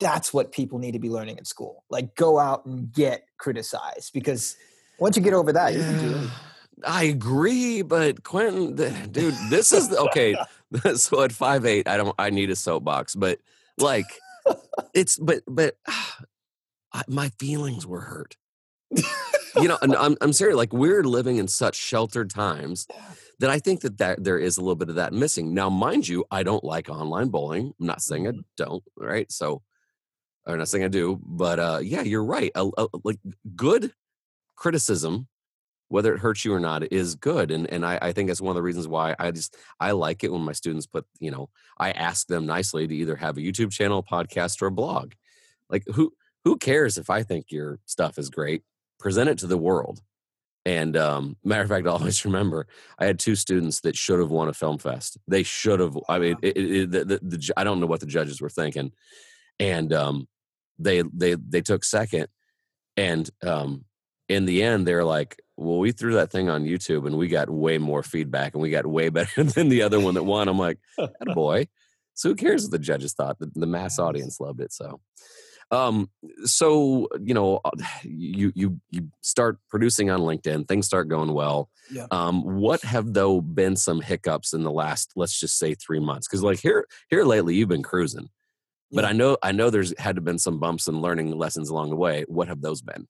that's 0.00 0.34
what 0.34 0.50
people 0.50 0.80
need 0.80 0.92
to 0.92 0.98
be 0.98 1.10
learning 1.10 1.38
in 1.38 1.44
school 1.44 1.84
like 1.90 2.16
go 2.16 2.40
out 2.40 2.66
and 2.66 2.92
get 2.92 3.24
criticized 3.38 4.12
because 4.12 4.56
once 4.98 5.16
you 5.16 5.22
get 5.22 5.32
over 5.32 5.52
that 5.52 5.72
yeah. 5.72 5.78
you 5.78 5.84
can 5.84 6.12
do 6.12 6.30
I 6.86 7.04
agree, 7.04 7.82
but 7.82 8.22
Quentin, 8.22 8.74
dude, 8.74 9.34
this 9.50 9.72
is 9.72 9.92
okay. 9.94 10.36
so 10.94 11.22
at 11.22 11.32
five 11.32 11.66
eight, 11.66 11.88
I 11.88 11.96
don't. 11.96 12.14
I 12.18 12.30
need 12.30 12.50
a 12.50 12.56
soapbox, 12.56 13.14
but 13.14 13.38
like, 13.78 14.06
it's 14.94 15.18
but 15.18 15.42
but 15.46 15.76
uh, 16.92 17.02
my 17.08 17.30
feelings 17.38 17.86
were 17.86 18.00
hurt. 18.00 18.36
you 19.56 19.68
know, 19.68 19.78
and 19.82 19.94
I'm 19.96 20.16
I'm 20.20 20.32
serious. 20.32 20.56
Like 20.56 20.72
we're 20.72 21.04
living 21.04 21.38
in 21.38 21.48
such 21.48 21.76
sheltered 21.76 22.30
times 22.30 22.86
that 23.40 23.50
I 23.50 23.58
think 23.58 23.80
that, 23.80 23.98
that 23.98 24.22
there 24.22 24.38
is 24.38 24.58
a 24.58 24.60
little 24.60 24.76
bit 24.76 24.90
of 24.90 24.96
that 24.96 25.12
missing. 25.12 25.54
Now, 25.54 25.70
mind 25.70 26.06
you, 26.06 26.24
I 26.30 26.42
don't 26.42 26.62
like 26.62 26.88
online 26.88 27.28
bowling. 27.28 27.72
I'm 27.80 27.86
not 27.86 28.02
saying 28.02 28.26
I 28.26 28.30
mm-hmm. 28.30 28.40
don't, 28.56 28.84
right? 28.98 29.30
So, 29.32 29.62
I'm 30.46 30.58
not 30.58 30.68
saying 30.68 30.84
I 30.84 30.88
do, 30.88 31.18
but 31.22 31.58
uh, 31.58 31.80
yeah, 31.82 32.02
you're 32.02 32.24
right. 32.24 32.50
A, 32.54 32.68
a, 32.76 32.88
like 33.02 33.18
good 33.56 33.92
criticism, 34.56 35.26
whether 35.90 36.14
it 36.14 36.20
hurts 36.20 36.44
you 36.44 36.54
or 36.54 36.60
not, 36.60 36.90
is 36.92 37.14
good, 37.14 37.50
and 37.50 37.70
and 37.70 37.84
I, 37.84 37.98
I 38.00 38.12
think 38.12 38.28
that's 38.28 38.40
one 38.40 38.50
of 38.50 38.56
the 38.56 38.62
reasons 38.62 38.88
why 38.88 39.14
I 39.18 39.30
just 39.30 39.56
I 39.78 39.90
like 39.92 40.24
it 40.24 40.32
when 40.32 40.42
my 40.42 40.52
students 40.52 40.86
put, 40.86 41.06
you 41.18 41.30
know, 41.30 41.50
I 41.78 41.90
ask 41.90 42.26
them 42.26 42.46
nicely 42.46 42.88
to 42.88 42.94
either 42.94 43.16
have 43.16 43.36
a 43.36 43.40
YouTube 43.40 43.72
channel, 43.72 44.02
podcast, 44.02 44.62
or 44.62 44.66
a 44.66 44.72
blog. 44.72 45.12
Like 45.68 45.84
who 45.94 46.14
who 46.44 46.56
cares 46.56 46.96
if 46.96 47.10
I 47.10 47.22
think 47.22 47.46
your 47.50 47.78
stuff 47.86 48.18
is 48.18 48.30
great? 48.30 48.62
Present 48.98 49.28
it 49.28 49.38
to 49.38 49.46
the 49.46 49.58
world 49.58 50.00
and 50.64 50.96
um, 50.96 51.36
matter 51.44 51.62
of 51.62 51.68
fact, 51.68 51.86
I 51.86 51.90
always 51.90 52.24
remember 52.24 52.66
I 52.98 53.06
had 53.06 53.18
two 53.18 53.34
students 53.34 53.80
that 53.80 53.96
should 53.96 54.18
have 54.18 54.30
won 54.30 54.48
a 54.48 54.54
film 54.54 54.78
fest. 54.78 55.18
They 55.26 55.42
should 55.42 55.80
have. 55.80 55.96
I 56.08 56.18
mean, 56.18 56.36
it, 56.42 56.56
it, 56.56 56.90
the, 56.90 57.04
the, 57.04 57.20
the, 57.22 57.52
I 57.56 57.64
don't 57.64 57.80
know 57.80 57.86
what 57.86 58.00
the 58.00 58.06
judges 58.06 58.40
were 58.40 58.50
thinking, 58.50 58.92
and 59.58 59.92
um, 59.92 60.28
they 60.78 61.02
they 61.12 61.34
they 61.34 61.62
took 61.62 61.84
second, 61.84 62.28
and 62.96 63.28
um, 63.42 63.84
in 64.28 64.44
the 64.44 64.62
end, 64.62 64.86
they're 64.86 65.04
like, 65.04 65.40
"Well, 65.60 65.78
we 65.78 65.92
threw 65.92 66.14
that 66.14 66.30
thing 66.30 66.48
on 66.48 66.64
YouTube, 66.64 67.06
and 67.06 67.16
we 67.16 67.28
got 67.28 67.50
way 67.50 67.78
more 67.78 68.02
feedback, 68.02 68.54
and 68.54 68.62
we 68.62 68.70
got 68.70 68.86
way 68.86 69.08
better 69.10 69.44
than 69.44 69.68
the 69.68 69.82
other 69.82 70.00
one 70.00 70.14
that 70.14 70.24
won." 70.24 70.48
I'm 70.48 70.58
like, 70.58 70.78
"Boy." 71.34 71.68
So 72.14 72.28
who 72.30 72.34
cares 72.34 72.64
what 72.64 72.72
the 72.72 72.78
judges 72.78 73.14
thought? 73.14 73.38
The, 73.38 73.50
the 73.54 73.66
mass 73.66 73.98
audience 73.98 74.40
loved 74.40 74.60
it. 74.60 74.72
So, 74.72 75.00
um, 75.70 76.10
so 76.44 77.08
you 77.22 77.34
know, 77.34 77.60
uh, 77.64 77.70
you 78.02 78.52
you 78.54 78.80
you 78.90 79.08
start 79.22 79.58
producing 79.68 80.10
on 80.10 80.20
LinkedIn, 80.20 80.68
things 80.68 80.86
start 80.86 81.08
going 81.08 81.32
well. 81.32 81.70
Yeah. 81.90 82.06
Um, 82.10 82.42
what 82.42 82.82
have 82.82 83.14
though 83.14 83.40
been 83.40 83.76
some 83.76 84.00
hiccups 84.00 84.52
in 84.52 84.62
the 84.62 84.70
last, 84.70 85.12
let's 85.16 85.38
just 85.38 85.58
say, 85.58 85.74
three 85.74 86.00
months? 86.00 86.28
Because 86.28 86.42
like 86.42 86.60
here 86.60 86.86
here 87.08 87.24
lately, 87.24 87.54
you've 87.54 87.68
been 87.68 87.82
cruising, 87.82 88.28
but 88.92 89.04
I 89.04 89.12
know 89.12 89.36
I 89.42 89.52
know 89.52 89.70
there's 89.70 89.94
had 89.98 90.16
to 90.16 90.20
been 90.20 90.38
some 90.38 90.58
bumps 90.58 90.88
and 90.88 91.02
learning 91.02 91.36
lessons 91.36 91.70
along 91.70 91.90
the 91.90 91.96
way. 91.96 92.24
What 92.28 92.48
have 92.48 92.60
those 92.60 92.82
been? 92.82 93.06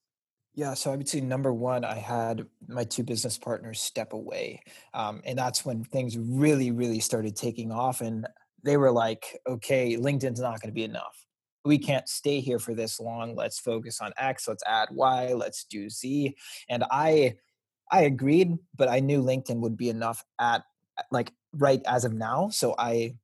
Yeah, 0.55 0.75
so 0.75 0.93
I 0.93 0.97
would 0.97 1.09
say 1.09 1.21
number 1.21 1.53
one, 1.53 1.85
I 1.85 1.95
had 1.95 2.47
my 2.67 2.85
two 2.85 3.05
business 3.05 3.39
partners 3.39 3.81
step 3.81 4.13
away, 4.13 4.61
um, 4.95 5.23
and 5.25 5.39
that's 5.39 5.65
when 5.65 5.85
things 5.85 6.19
really, 6.19 6.73
really 6.73 6.99
started 7.01 7.37
taking 7.37 7.71
off. 7.71 8.01
And 8.01 8.27
they 8.65 8.77
were 8.77 8.91
like, 8.91 9.41
"Okay, 9.47 9.97
LinkedIn's 9.97 10.41
not 10.41 10.61
going 10.61 10.71
to 10.71 10.75
be 10.75 10.85
enough." 10.85 11.27
we 11.65 11.79
can't 11.79 12.09
stay 12.09 12.41
here 12.41 12.59
for 12.59 12.75
this 12.75 13.01
long 13.01 13.35
let's 13.35 13.59
focus 13.59 14.01
on 14.01 14.13
x 14.17 14.49
let's 14.49 14.63
add 14.67 14.89
y 14.93 15.33
let's 15.33 15.65
do 15.65 15.91
z 15.91 16.35
and 16.69 16.85
i 16.91 17.35
i 17.91 18.03
agreed 18.03 18.57
but 18.77 18.89
i 18.89 19.01
knew 19.01 19.23
linkedin 19.23 19.61
would 19.61 19.77
be 19.77 19.89
enough 19.89 20.25
at 20.39 20.63
like 21.11 21.33
right 21.55 21.83
as 21.87 22.05
of 22.05 22.13
now 22.13 22.49
so 22.49 22.75
i 22.79 23.15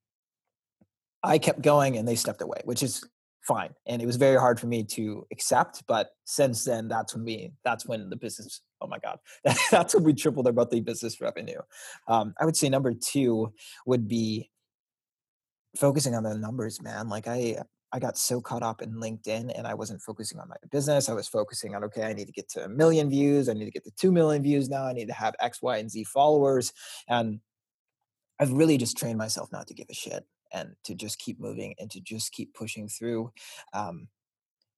i 1.23 1.39
kept 1.39 1.63
going 1.63 1.97
and 1.97 2.07
they 2.07 2.15
stepped 2.15 2.43
away 2.43 2.61
which 2.65 2.83
is 2.83 3.03
fine 3.47 3.71
and 3.87 4.03
it 4.03 4.07
was 4.07 4.17
very 4.17 4.39
hard 4.39 4.59
for 4.59 4.67
me 4.67 4.83
to 4.83 5.27
accept 5.31 5.83
but 5.87 6.11
since 6.25 6.65
then 6.65 6.89
that's 6.89 7.15
when 7.15 7.25
we 7.25 7.53
that's 7.65 7.87
when 7.87 8.11
the 8.11 8.17
business 8.17 8.63
oh 8.81 8.87
my 8.87 8.99
god 8.99 9.19
that's 9.71 9.95
when 9.95 10.05
we 10.05 10.13
tripled 10.13 10.47
our 10.47 10.53
monthly 10.53 10.81
business 10.81 11.21
revenue 11.21 11.61
um, 12.09 12.35
i 12.41 12.45
would 12.45 12.57
say 12.57 12.69
number 12.69 12.93
two 12.93 13.53
would 13.87 14.09
be 14.09 14.51
focusing 15.77 16.15
on 16.15 16.23
the 16.23 16.37
numbers 16.37 16.83
man 16.83 17.09
like 17.09 17.29
i 17.29 17.57
I 17.93 17.99
got 17.99 18.19
so 18.19 18.41
caught 18.41 18.65
up 18.65 18.83
in 18.83 18.95
LinkedIn 18.95 19.57
and 19.57 19.67
I 19.67 19.75
wasn't 19.75 20.03
focusing 20.03 20.39
on 20.41 20.49
my 20.49 20.57
business. 20.71 21.09
I 21.09 21.15
was 21.15 21.29
focusing 21.29 21.75
on, 21.75 21.85
okay, 21.85 22.03
I 22.03 22.13
need 22.13 22.27
to 22.27 22.33
get 22.33 22.49
to 22.51 22.65
a 22.65 22.69
million 22.69 23.09
views. 23.09 23.49
I 23.49 23.53
need 23.53 23.65
to 23.65 23.71
get 23.71 23.85
to 23.85 23.93
2 23.93 24.11
million 24.11 24.43
views 24.43 24.69
now. 24.69 24.85
I 24.85 24.93
need 24.93 25.07
to 25.07 25.15
have 25.15 25.35
X, 25.41 25.63
Y, 25.63 25.79
and 25.79 25.91
Z 25.91 26.05
followers. 26.05 26.73
And 27.09 27.41
I've 28.41 28.53
really 28.53 28.77
just 28.77 28.99
trained 28.99 29.19
myself 29.19 29.51
not 29.53 29.69
to 29.69 29.75
give 29.75 29.87
a 29.89 29.95
shit 29.95 30.27
and 30.53 30.75
to 30.85 30.95
just 30.95 31.19
keep 31.19 31.41
moving 31.41 31.75
and 31.79 31.91
to 31.91 32.01
just 32.01 32.33
keep 32.33 32.55
pushing 32.55 32.89
through. 32.89 33.33
Um, 33.73 34.09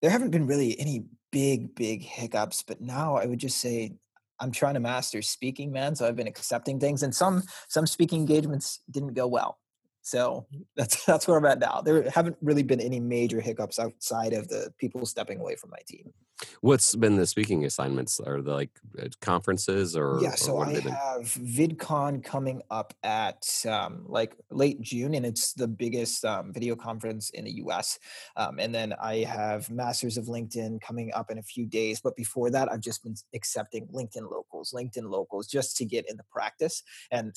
there 0.00 0.10
haven't 0.10 0.30
been 0.30 0.46
really 0.46 0.78
any 0.78 1.04
big, 1.32 1.74
big 1.74 2.02
hiccups, 2.02 2.62
but 2.62 2.80
now 2.80 3.16
I 3.16 3.26
would 3.26 3.40
just 3.40 3.58
say 3.58 3.92
I'm 4.40 4.52
trying 4.52 4.74
to 4.74 4.80
master 4.80 5.22
speaking, 5.22 5.72
man. 5.72 5.96
So 5.96 6.06
I've 6.06 6.16
been 6.16 6.28
accepting 6.28 6.78
things, 6.78 7.02
and 7.02 7.14
some 7.14 7.42
some 7.68 7.86
speaking 7.86 8.20
engagements 8.20 8.80
didn't 8.90 9.14
go 9.14 9.26
well. 9.26 9.58
So 10.08 10.46
that's 10.74 11.04
that's 11.06 11.28
where 11.28 11.36
I'm 11.36 11.44
at 11.44 11.58
now. 11.58 11.82
There 11.82 12.08
haven't 12.10 12.36
really 12.40 12.62
been 12.62 12.80
any 12.80 12.98
major 12.98 13.40
hiccups 13.40 13.78
outside 13.78 14.32
of 14.32 14.48
the 14.48 14.72
people 14.78 15.04
stepping 15.04 15.40
away 15.40 15.56
from 15.56 15.70
my 15.70 15.78
team. 15.86 16.12
What's 16.60 16.94
been 16.94 17.16
the 17.16 17.26
speaking 17.26 17.64
assignments? 17.64 18.20
Are 18.20 18.40
the 18.40 18.52
like 18.52 18.70
uh, 18.98 19.08
conferences 19.20 19.96
or 19.96 20.20
yeah? 20.22 20.34
So 20.34 20.54
or 20.54 20.66
I 20.66 20.74
have 20.74 21.24
VidCon 21.24 22.24
coming 22.24 22.62
up 22.70 22.94
at 23.02 23.44
um, 23.68 24.04
like 24.06 24.34
late 24.50 24.80
June, 24.80 25.14
and 25.14 25.26
it's 25.26 25.52
the 25.52 25.68
biggest 25.68 26.24
um, 26.24 26.52
video 26.54 26.74
conference 26.74 27.30
in 27.30 27.44
the 27.44 27.52
U.S. 27.64 27.98
Um, 28.36 28.58
and 28.58 28.74
then 28.74 28.94
I 29.02 29.24
have 29.24 29.68
Masters 29.68 30.16
of 30.16 30.26
LinkedIn 30.26 30.80
coming 30.80 31.12
up 31.12 31.30
in 31.30 31.38
a 31.38 31.42
few 31.42 31.66
days. 31.66 32.00
But 32.00 32.16
before 32.16 32.50
that, 32.50 32.70
I've 32.70 32.80
just 32.80 33.02
been 33.02 33.16
accepting 33.34 33.88
LinkedIn 33.88 34.30
locals, 34.30 34.72
LinkedIn 34.72 35.10
locals, 35.10 35.48
just 35.48 35.76
to 35.78 35.84
get 35.84 36.08
in 36.08 36.16
the 36.16 36.24
practice. 36.30 36.82
And 37.10 37.34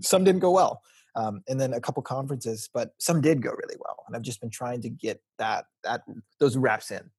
some 0.00 0.24
didn't 0.24 0.40
go 0.40 0.50
well 0.50 0.82
um, 1.14 1.42
and 1.48 1.60
then 1.60 1.72
a 1.72 1.80
couple 1.80 2.02
conferences, 2.02 2.68
but 2.72 2.92
some 2.98 3.20
did 3.20 3.42
go 3.42 3.50
really 3.50 3.76
well. 3.78 4.04
And 4.06 4.16
I've 4.16 4.22
just 4.22 4.40
been 4.40 4.50
trying 4.50 4.80
to 4.82 4.88
get 4.88 5.20
that 5.38 5.66
that 5.84 6.02
those 6.40 6.56
reps 6.56 6.90
in. 6.90 7.10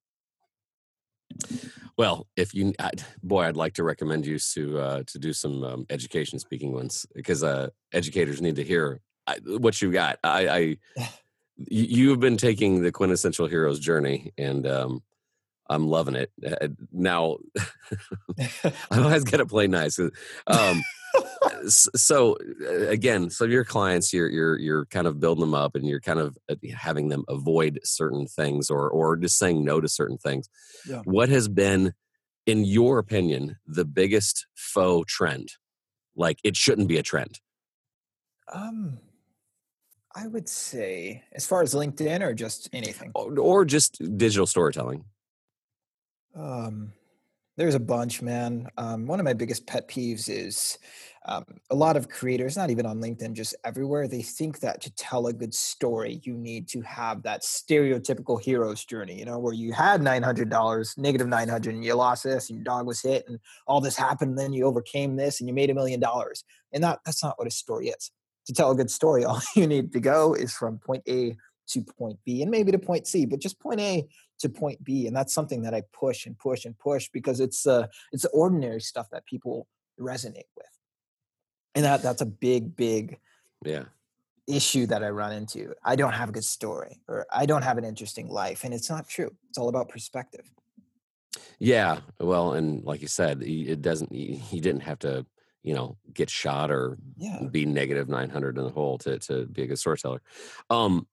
Well, 1.97 2.27
if 2.35 2.53
you, 2.53 2.73
I, 2.79 2.91
boy, 3.21 3.43
I'd 3.43 3.57
like 3.57 3.73
to 3.73 3.83
recommend 3.83 4.25
you 4.25 4.39
to 4.39 4.79
uh, 4.79 5.03
to 5.07 5.19
do 5.19 5.33
some 5.33 5.63
um, 5.63 5.85
education 5.89 6.39
speaking 6.39 6.73
ones 6.73 7.05
because 7.13 7.43
uh, 7.43 7.69
educators 7.91 8.41
need 8.41 8.55
to 8.55 8.63
hear 8.63 8.99
I, 9.27 9.37
what 9.45 9.81
you 9.81 9.91
got. 9.91 10.19
I, 10.23 10.77
I 10.97 11.09
you 11.57 12.09
have 12.09 12.19
been 12.19 12.37
taking 12.37 12.81
the 12.81 12.91
quintessential 12.91 13.47
heroes 13.47 13.79
journey, 13.79 14.31
and 14.37 14.65
um, 14.67 15.03
I'm 15.69 15.87
loving 15.87 16.15
it. 16.15 16.31
Uh, 16.45 16.69
now, 16.91 17.37
I 18.39 18.71
always 18.91 19.23
got 19.23 19.37
to 19.37 19.45
play 19.45 19.67
nice. 19.67 19.99
Um, 19.99 20.81
so 21.67 22.37
again, 22.67 23.29
so 23.29 23.45
your 23.45 23.65
clients, 23.65 24.13
you're 24.13 24.29
you're 24.29 24.59
you're 24.59 24.85
kind 24.85 25.07
of 25.07 25.19
building 25.19 25.41
them 25.41 25.53
up, 25.53 25.75
and 25.75 25.85
you're 25.85 25.99
kind 25.99 26.19
of 26.19 26.37
uh, 26.49 26.55
having 26.75 27.09
them 27.09 27.23
avoid 27.27 27.79
certain 27.83 28.27
things, 28.27 28.69
or 28.69 28.89
or 28.89 29.15
just 29.15 29.37
saying 29.37 29.63
no 29.63 29.81
to 29.81 29.87
certain 29.87 30.17
things. 30.17 30.49
Yeah. 30.87 31.01
What 31.05 31.29
has 31.29 31.47
been, 31.47 31.93
in 32.45 32.65
your 32.65 32.99
opinion, 32.99 33.57
the 33.65 33.85
biggest 33.85 34.47
faux 34.55 35.11
trend? 35.11 35.53
Like 36.15 36.39
it 36.43 36.55
shouldn't 36.55 36.87
be 36.87 36.97
a 36.97 37.03
trend. 37.03 37.39
Um, 38.51 38.99
I 40.15 40.27
would 40.27 40.47
say, 40.47 41.23
as 41.33 41.45
far 41.45 41.63
as 41.63 41.73
LinkedIn, 41.73 42.21
or 42.21 42.33
just 42.33 42.69
anything, 42.73 43.11
or, 43.15 43.39
or 43.39 43.65
just 43.65 43.97
digital 44.17 44.45
storytelling. 44.45 45.05
Um, 46.35 46.93
there's 47.57 47.75
a 47.75 47.79
bunch, 47.79 48.21
man. 48.21 48.67
Um, 48.77 49.05
one 49.05 49.19
of 49.19 49.25
my 49.25 49.33
biggest 49.33 49.67
pet 49.67 49.87
peeves 49.87 50.27
is 50.27 50.77
um, 51.25 51.45
a 51.69 51.75
lot 51.75 51.95
of 51.95 52.09
creators, 52.09 52.57
not 52.57 52.69
even 52.69 52.85
on 52.85 52.99
LinkedIn, 52.99 53.33
just 53.33 53.55
everywhere, 53.63 54.07
they 54.07 54.21
think 54.21 54.59
that 54.59 54.81
to 54.81 54.93
tell 54.95 55.27
a 55.27 55.33
good 55.33 55.53
story, 55.53 56.19
you 56.23 56.33
need 56.33 56.67
to 56.69 56.81
have 56.81 57.23
that 57.23 57.43
stereotypical 57.43 58.41
hero's 58.41 58.83
journey, 58.83 59.17
you 59.17 59.25
know, 59.25 59.39
where 59.39 59.53
you 59.53 59.71
had 59.71 60.01
$900, 60.01 60.97
negative 60.97 61.27
900, 61.27 61.73
and 61.73 61.85
you 61.85 61.93
lost 61.93 62.25
this, 62.25 62.49
and 62.49 62.57
your 62.57 62.63
dog 62.63 62.85
was 62.85 63.01
hit, 63.01 63.23
and 63.27 63.39
all 63.67 63.79
this 63.79 63.95
happened, 63.95 64.31
and 64.31 64.39
then 64.39 64.53
you 64.53 64.65
overcame 64.65 65.15
this, 65.15 65.39
and 65.39 65.47
you 65.47 65.53
made 65.53 65.69
a 65.69 65.73
million 65.73 65.99
dollars. 65.99 66.43
And 66.73 66.83
that, 66.83 66.99
that's 67.05 67.23
not 67.23 67.39
what 67.39 67.47
a 67.47 67.51
story 67.51 67.87
is. 67.87 68.11
To 68.47 68.53
tell 68.53 68.71
a 68.71 68.75
good 68.75 68.91
story, 68.91 69.23
all 69.25 69.41
you 69.55 69.65
need 69.65 69.93
to 69.93 70.01
go 70.01 70.33
is 70.33 70.53
from 70.53 70.77
point 70.79 71.03
A 71.07 71.37
to 71.69 71.81
point 71.81 72.19
B 72.25 72.41
and 72.41 72.51
maybe 72.51 72.73
to 72.73 72.79
point 72.79 73.07
C, 73.07 73.25
but 73.25 73.39
just 73.39 73.59
point 73.61 73.79
A 73.79 74.05
to 74.39 74.49
point 74.49 74.83
B. 74.83 75.07
And 75.07 75.15
that's 75.15 75.33
something 75.33 75.61
that 75.61 75.73
I 75.73 75.83
push 75.93 76.25
and 76.25 76.37
push 76.37 76.65
and 76.65 76.77
push 76.77 77.07
because 77.13 77.39
it's 77.39 77.65
uh 77.65 77.87
it's 78.11 78.23
the 78.23 78.29
ordinary 78.29 78.81
stuff 78.81 79.07
that 79.11 79.25
people 79.25 79.67
resonate 79.97 80.49
with 80.57 80.67
and 81.75 81.85
that 81.85 82.01
that's 82.01 82.21
a 82.21 82.25
big 82.25 82.75
big 82.75 83.19
yeah. 83.65 83.83
issue 84.47 84.85
that 84.87 85.03
i 85.03 85.09
run 85.09 85.31
into. 85.31 85.73
I 85.83 85.95
don't 85.95 86.13
have 86.13 86.29
a 86.29 86.31
good 86.31 86.43
story 86.43 87.01
or 87.07 87.25
i 87.31 87.45
don't 87.45 87.63
have 87.63 87.77
an 87.77 87.83
interesting 87.85 88.27
life 88.29 88.63
and 88.63 88.73
it's 88.73 88.89
not 88.89 89.07
true. 89.07 89.31
It's 89.49 89.57
all 89.57 89.69
about 89.69 89.89
perspective. 89.89 90.45
Yeah 91.59 91.99
well 92.19 92.53
and 92.53 92.83
like 92.83 93.01
you 93.01 93.07
said 93.07 93.41
it 93.41 93.81
doesn't 93.81 94.11
he 94.11 94.59
didn't 94.59 94.81
have 94.81 94.99
to 94.99 95.25
you 95.63 95.73
know 95.73 95.97
get 96.13 96.29
shot 96.29 96.69
or 96.71 96.97
yeah. 97.17 97.39
be 97.49 97.65
negative 97.65 98.09
900 98.09 98.57
in 98.57 98.63
the 98.63 98.69
hole 98.69 98.97
to, 98.99 99.17
to 99.19 99.45
be 99.45 99.63
a 99.63 99.67
good 99.67 99.79
storyteller. 99.79 100.21
Um 100.69 101.07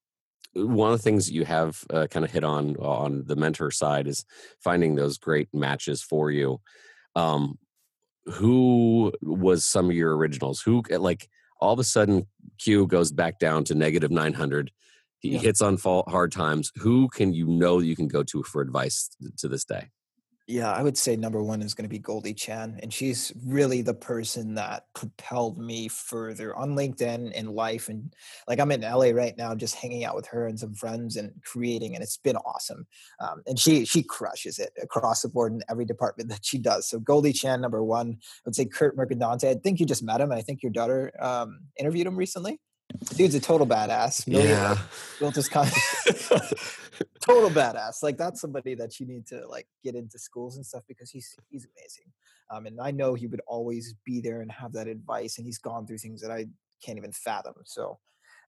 one 0.53 0.92
of 0.92 0.99
the 0.99 1.03
things 1.03 1.31
you 1.31 1.44
have 1.44 1.85
uh, 1.90 2.09
kind 2.11 2.25
of 2.25 2.33
hit 2.33 2.42
on 2.42 2.77
on 2.77 3.23
the 3.27 3.37
mentor 3.37 3.70
side 3.70 4.09
is 4.09 4.25
finding 4.62 4.96
those 4.96 5.16
great 5.16 5.49
matches 5.55 6.03
for 6.03 6.31
you. 6.31 6.61
Um 7.14 7.59
who 8.27 9.13
was 9.23 9.65
some 9.65 9.91
of 9.91 9.97
your 9.97 10.17
originals? 10.17 10.61
Who 10.61 10.83
eh, 10.91 10.99
like 10.99 11.29
all 11.61 11.73
of 11.73 11.79
a 11.79 11.85
sudden 11.85 12.27
Q 12.59 12.87
goes 12.87 13.13
back 13.13 13.39
down 13.39 13.65
to 13.65 13.75
negative 13.75 14.11
900. 14.11 14.71
He 15.19 15.31
Yeah. 15.31 15.41
hits 15.41 15.61
on 15.61 15.77
hard 16.09 16.33
times. 16.33 16.73
Who 16.77 17.09
can 17.09 17.35
you 17.35 17.47
know 17.47 17.81
that 17.81 17.87
you 17.87 17.97
can 17.97 18.09
go 18.09 18.23
to 18.25 18.43
for 18.43 18.63
advice 18.63 19.11
to 19.39 19.49
this 19.49 19.65
day? 19.65 19.91
Yeah, 20.51 20.73
I 20.73 20.83
would 20.83 20.99
say 20.99 21.15
number 21.15 21.41
one 21.45 21.63
is 21.63 21.75
going 21.75 21.85
to 21.85 21.89
be 21.89 22.01
Goldie 22.01 22.35
Chan, 22.35 22.81
and 22.83 22.93
she's 22.93 23.33
really 23.47 23.83
the 23.83 23.95
person 23.95 24.57
that 24.57 24.87
propelled 24.95 25.59
me 25.59 25.87
further 25.87 26.57
on 26.57 26.75
LinkedIn 26.75 27.31
in 27.31 27.55
life. 27.55 27.89
And 27.89 28.13
like 28.49 28.59
I'm 28.59 28.73
in 28.73 28.81
LA 28.81 29.11
right 29.11 29.39
now, 29.39 29.55
just 29.55 29.77
hanging 29.77 30.05
out 30.05 30.17
with 30.17 30.27
her 30.27 30.49
and 30.49 30.59
some 30.59 30.75
friends 30.75 31.15
and 31.15 31.31
creating, 31.45 31.95
and 31.95 32.03
it's 32.03 32.17
been 32.17 32.35
awesome. 32.39 32.85
Um, 33.21 33.43
and 33.47 33.61
she 33.61 33.85
she 33.85 34.03
crushes 34.03 34.59
it 34.59 34.73
across 34.83 35.23
the 35.23 35.29
board 35.29 35.53
in 35.53 35.63
every 35.71 35.85
department 35.85 36.29
that 36.31 36.45
she 36.45 36.59
does. 36.59 36.89
So 36.89 36.99
Goldie 36.99 37.33
Chan, 37.33 37.61
number 37.61 37.85
one. 37.85 38.19
I 38.21 38.43
would 38.45 38.57
say 38.57 38.65
Kurt 38.65 38.97
Mercadante. 38.97 39.49
I 39.49 39.55
think 39.55 39.79
you 39.79 39.87
just 39.87 40.03
met 40.03 40.21
him. 40.21 40.33
I 40.33 40.43
think 40.43 40.65
your 40.65 40.73
daughter 40.73 41.13
um, 41.21 41.61
interviewed 41.79 42.09
him 42.09 42.17
recently. 42.17 42.59
Dude's 43.14 43.35
a 43.35 43.40
total 43.40 43.66
badass. 43.66 44.24
Yeah, 44.26 44.79
built 45.18 45.35
his 45.35 45.48
company. 45.48 45.81
total 47.20 47.50
badass. 47.50 48.03
Like 48.03 48.16
that's 48.16 48.40
somebody 48.40 48.74
that 48.74 49.00
you 49.00 49.07
need 49.07 49.26
to 49.29 49.46
like 49.48 49.66
get 49.83 49.94
into 49.94 50.18
schools 50.18 50.57
and 50.57 50.64
stuff 50.64 50.83
because 50.88 51.11
he's 51.11 51.37
he's 51.48 51.66
amazing. 51.76 52.12
Um, 52.50 52.66
and 52.66 52.81
I 52.81 52.90
know 52.90 53.14
he 53.14 53.26
would 53.26 53.42
always 53.46 53.94
be 54.05 54.20
there 54.20 54.40
and 54.40 54.50
have 54.50 54.72
that 54.72 54.88
advice, 54.88 55.38
and 55.38 55.46
he's 55.46 55.59
gone 55.59 55.87
through 55.87 55.98
things 55.98 56.20
that 56.22 56.31
I 56.31 56.46
can't 56.85 56.98
even 56.98 57.12
fathom. 57.12 57.55
So 57.64 57.98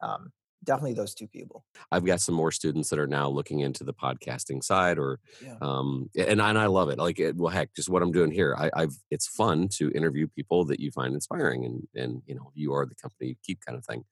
um, 0.01 0.33
definitely 0.65 0.95
those 0.95 1.15
two 1.15 1.27
people. 1.27 1.65
I've 1.91 2.05
got 2.05 2.21
some 2.21 2.35
more 2.35 2.53
students 2.53 2.89
that 2.91 2.99
are 2.99 3.07
now 3.07 3.29
looking 3.29 3.61
into 3.61 3.85
the 3.85 3.95
podcasting 3.95 4.63
side, 4.63 4.99
or 4.99 5.21
Yeah. 5.43 5.57
um, 5.61 6.11
and 6.17 6.41
and 6.41 6.59
I 6.59 6.67
love 6.67 6.89
it. 6.89 6.99
Like, 6.99 7.19
it, 7.19 7.37
well, 7.37 7.53
heck, 7.53 7.75
just 7.75 7.89
what 7.89 8.03
I'm 8.03 8.13
doing 8.13 8.31
here. 8.31 8.55
I, 8.57 8.71
I've 8.75 8.97
it's 9.11 9.27
fun 9.27 9.69
to 9.77 9.91
interview 9.93 10.27
people 10.29 10.65
that 10.67 10.81
you 10.81 10.91
find 10.91 11.15
inspiring, 11.15 11.65
and 11.65 11.89
and 11.95 12.23
you 12.27 12.35
know, 12.35 12.51
you 12.55 12.73
are 12.75 12.87
the 12.87 12.95
company 12.95 13.31
you 13.31 13.37
keep 13.45 13.61
kind 13.65 13.77
of 13.77 13.85
thing. 13.85 14.05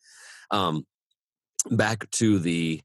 Um, 0.51 0.87
back 1.71 2.11
to 2.13 2.39
the 2.39 2.81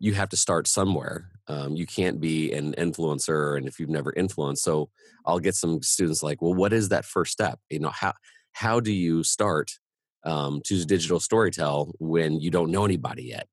you 0.00 0.14
have 0.14 0.28
to 0.30 0.36
start 0.36 0.66
somewhere. 0.66 1.30
Um, 1.46 1.76
you 1.76 1.86
can't 1.86 2.20
be 2.20 2.52
an 2.52 2.74
influencer, 2.74 3.56
and 3.56 3.68
if 3.68 3.78
you've 3.78 3.90
never 3.90 4.12
influenced, 4.14 4.64
so 4.64 4.90
I'll 5.26 5.38
get 5.38 5.54
some 5.54 5.82
students 5.82 6.22
like, 6.22 6.42
well, 6.42 6.54
what 6.54 6.72
is 6.72 6.88
that 6.88 7.04
first 7.04 7.32
step? 7.32 7.58
You 7.70 7.80
know, 7.80 7.90
how 7.90 8.14
how 8.52 8.80
do 8.80 8.92
you 8.92 9.22
start 9.24 9.72
um, 10.24 10.60
to 10.64 10.84
digital 10.84 11.18
storytell 11.18 11.92
when 11.98 12.40
you 12.40 12.50
don't 12.50 12.70
know 12.70 12.84
anybody 12.84 13.24
yet? 13.24 13.46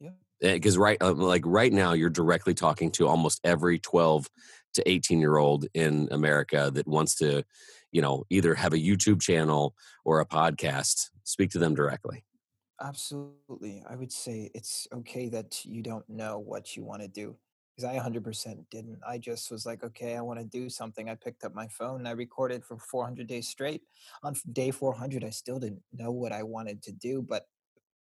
Yeah. 0.00 0.10
Because 0.40 0.76
right, 0.78 0.98
uh, 1.00 1.12
like 1.12 1.42
right 1.44 1.72
now, 1.72 1.92
you're 1.92 2.10
directly 2.10 2.54
talking 2.54 2.90
to 2.92 3.06
almost 3.06 3.40
every 3.44 3.78
12 3.78 4.28
to 4.74 4.88
18 4.88 5.20
year 5.20 5.36
old 5.36 5.66
in 5.74 6.08
America 6.10 6.70
that 6.74 6.86
wants 6.86 7.14
to, 7.16 7.44
you 7.90 8.02
know, 8.02 8.24
either 8.30 8.54
have 8.54 8.72
a 8.72 8.78
YouTube 8.78 9.20
channel 9.20 9.74
or 10.04 10.20
a 10.20 10.26
podcast. 10.26 11.10
Speak 11.24 11.50
to 11.50 11.58
them 11.58 11.74
directly. 11.74 12.24
Absolutely. 12.80 13.82
I 13.88 13.94
would 13.94 14.10
say 14.10 14.50
it's 14.54 14.88
okay 14.92 15.28
that 15.28 15.64
you 15.64 15.82
don't 15.82 16.08
know 16.08 16.38
what 16.38 16.76
you 16.76 16.82
want 16.82 17.02
to 17.02 17.08
do. 17.08 17.36
Because 17.82 17.96
I 17.96 18.08
100% 18.08 18.64
didn't. 18.70 18.98
I 19.06 19.18
just 19.18 19.50
was 19.50 19.66
like, 19.66 19.82
okay, 19.82 20.16
I 20.16 20.20
want 20.20 20.38
to 20.38 20.44
do 20.44 20.68
something. 20.68 21.10
I 21.10 21.14
picked 21.16 21.44
up 21.44 21.54
my 21.54 21.66
phone 21.68 22.00
and 22.00 22.08
I 22.08 22.12
recorded 22.12 22.64
for 22.64 22.78
400 22.78 23.26
days 23.26 23.48
straight. 23.48 23.82
On 24.22 24.34
day 24.52 24.70
400, 24.70 25.24
I 25.24 25.30
still 25.30 25.58
didn't 25.58 25.82
know 25.92 26.12
what 26.12 26.32
I 26.32 26.42
wanted 26.44 26.82
to 26.84 26.92
do, 26.92 27.22
but 27.22 27.46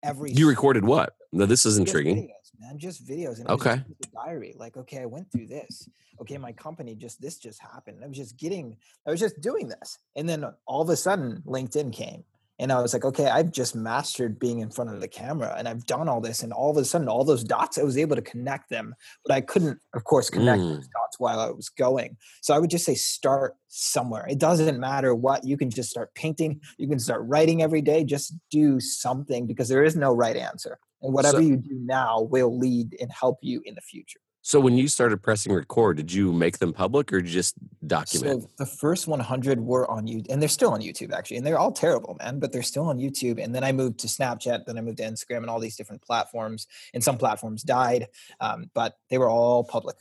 every 0.02 0.32
You 0.32 0.48
recorded 0.48 0.84
what? 0.84 1.14
No, 1.32 1.46
this 1.46 1.64
is 1.64 1.78
intriguing. 1.78 2.16
videos, 2.16 2.50
man. 2.58 2.78
Just 2.78 3.06
videos. 3.06 3.38
And 3.38 3.48
Okay. 3.50 3.74
a 3.74 4.24
diary. 4.24 4.54
Like, 4.56 4.76
okay, 4.76 5.00
I 5.00 5.06
went 5.06 5.30
through 5.30 5.46
this. 5.46 5.88
Okay, 6.20 6.38
my 6.38 6.52
company 6.52 6.94
just 6.96 7.20
this 7.20 7.38
just 7.38 7.60
happened. 7.60 8.02
I 8.02 8.08
was 8.08 8.16
just 8.16 8.36
getting, 8.36 8.76
I 9.06 9.10
was 9.12 9.20
just 9.20 9.40
doing 9.40 9.68
this. 9.68 9.98
And 10.16 10.28
then 10.28 10.44
all 10.66 10.82
of 10.82 10.88
a 10.88 10.96
sudden, 10.96 11.42
LinkedIn 11.46 11.92
came. 11.92 12.24
And 12.62 12.70
I 12.70 12.80
was 12.80 12.92
like, 12.92 13.04
okay, 13.04 13.26
I've 13.26 13.50
just 13.50 13.74
mastered 13.74 14.38
being 14.38 14.60
in 14.60 14.70
front 14.70 14.94
of 14.94 15.00
the 15.00 15.08
camera 15.08 15.52
and 15.58 15.66
I've 15.66 15.84
done 15.84 16.08
all 16.08 16.20
this. 16.20 16.44
And 16.44 16.52
all 16.52 16.70
of 16.70 16.76
a 16.76 16.84
sudden, 16.84 17.08
all 17.08 17.24
those 17.24 17.42
dots, 17.42 17.76
I 17.76 17.82
was 17.82 17.98
able 17.98 18.14
to 18.14 18.22
connect 18.22 18.70
them. 18.70 18.94
But 19.26 19.34
I 19.34 19.40
couldn't, 19.40 19.80
of 19.94 20.04
course, 20.04 20.30
connect 20.30 20.62
Mm. 20.62 20.76
those 20.76 20.86
dots 20.86 21.18
while 21.18 21.40
I 21.40 21.50
was 21.50 21.68
going. 21.70 22.16
So 22.40 22.54
I 22.54 22.60
would 22.60 22.70
just 22.70 22.84
say 22.84 22.94
start 22.94 23.56
somewhere. 23.66 24.26
It 24.28 24.38
doesn't 24.38 24.78
matter 24.78 25.12
what. 25.12 25.44
You 25.44 25.56
can 25.56 25.70
just 25.70 25.90
start 25.90 26.14
painting. 26.14 26.60
You 26.78 26.86
can 26.86 27.00
start 27.00 27.22
writing 27.24 27.62
every 27.64 27.82
day. 27.82 28.04
Just 28.04 28.32
do 28.48 28.78
something 28.78 29.44
because 29.48 29.68
there 29.68 29.82
is 29.82 29.96
no 29.96 30.12
right 30.12 30.36
answer. 30.36 30.78
And 31.02 31.12
whatever 31.12 31.38
So- 31.38 31.42
you 31.42 31.56
do 31.56 31.80
now 31.80 32.20
will 32.20 32.56
lead 32.56 32.96
and 33.00 33.10
help 33.10 33.38
you 33.42 33.60
in 33.64 33.74
the 33.74 33.80
future. 33.80 34.20
So 34.44 34.58
when 34.58 34.76
you 34.76 34.88
started 34.88 35.22
pressing 35.22 35.52
record, 35.52 35.98
did 35.98 36.12
you 36.12 36.32
make 36.32 36.58
them 36.58 36.72
public 36.72 37.12
or 37.12 37.22
just 37.22 37.54
document? 37.86 38.42
So 38.42 38.50
the 38.58 38.66
first 38.66 39.06
100 39.06 39.60
were 39.60 39.88
on 39.88 40.06
YouTube, 40.06 40.26
and 40.30 40.42
they're 40.42 40.48
still 40.48 40.72
on 40.72 40.80
YouTube 40.80 41.12
actually, 41.12 41.36
and 41.36 41.46
they're 41.46 41.58
all 41.58 41.70
terrible, 41.70 42.16
man. 42.18 42.40
But 42.40 42.50
they're 42.50 42.64
still 42.64 42.86
on 42.86 42.98
YouTube. 42.98 43.42
And 43.42 43.54
then 43.54 43.62
I 43.62 43.70
moved 43.70 44.00
to 44.00 44.08
Snapchat, 44.08 44.66
then 44.66 44.76
I 44.76 44.80
moved 44.80 44.98
to 44.98 45.04
Instagram, 45.04 45.38
and 45.38 45.48
all 45.48 45.60
these 45.60 45.76
different 45.76 46.02
platforms. 46.02 46.66
And 46.92 47.04
some 47.04 47.18
platforms 47.18 47.62
died, 47.62 48.08
um, 48.40 48.68
but 48.74 48.96
they 49.10 49.18
were 49.18 49.30
all 49.30 49.62
public. 49.62 49.96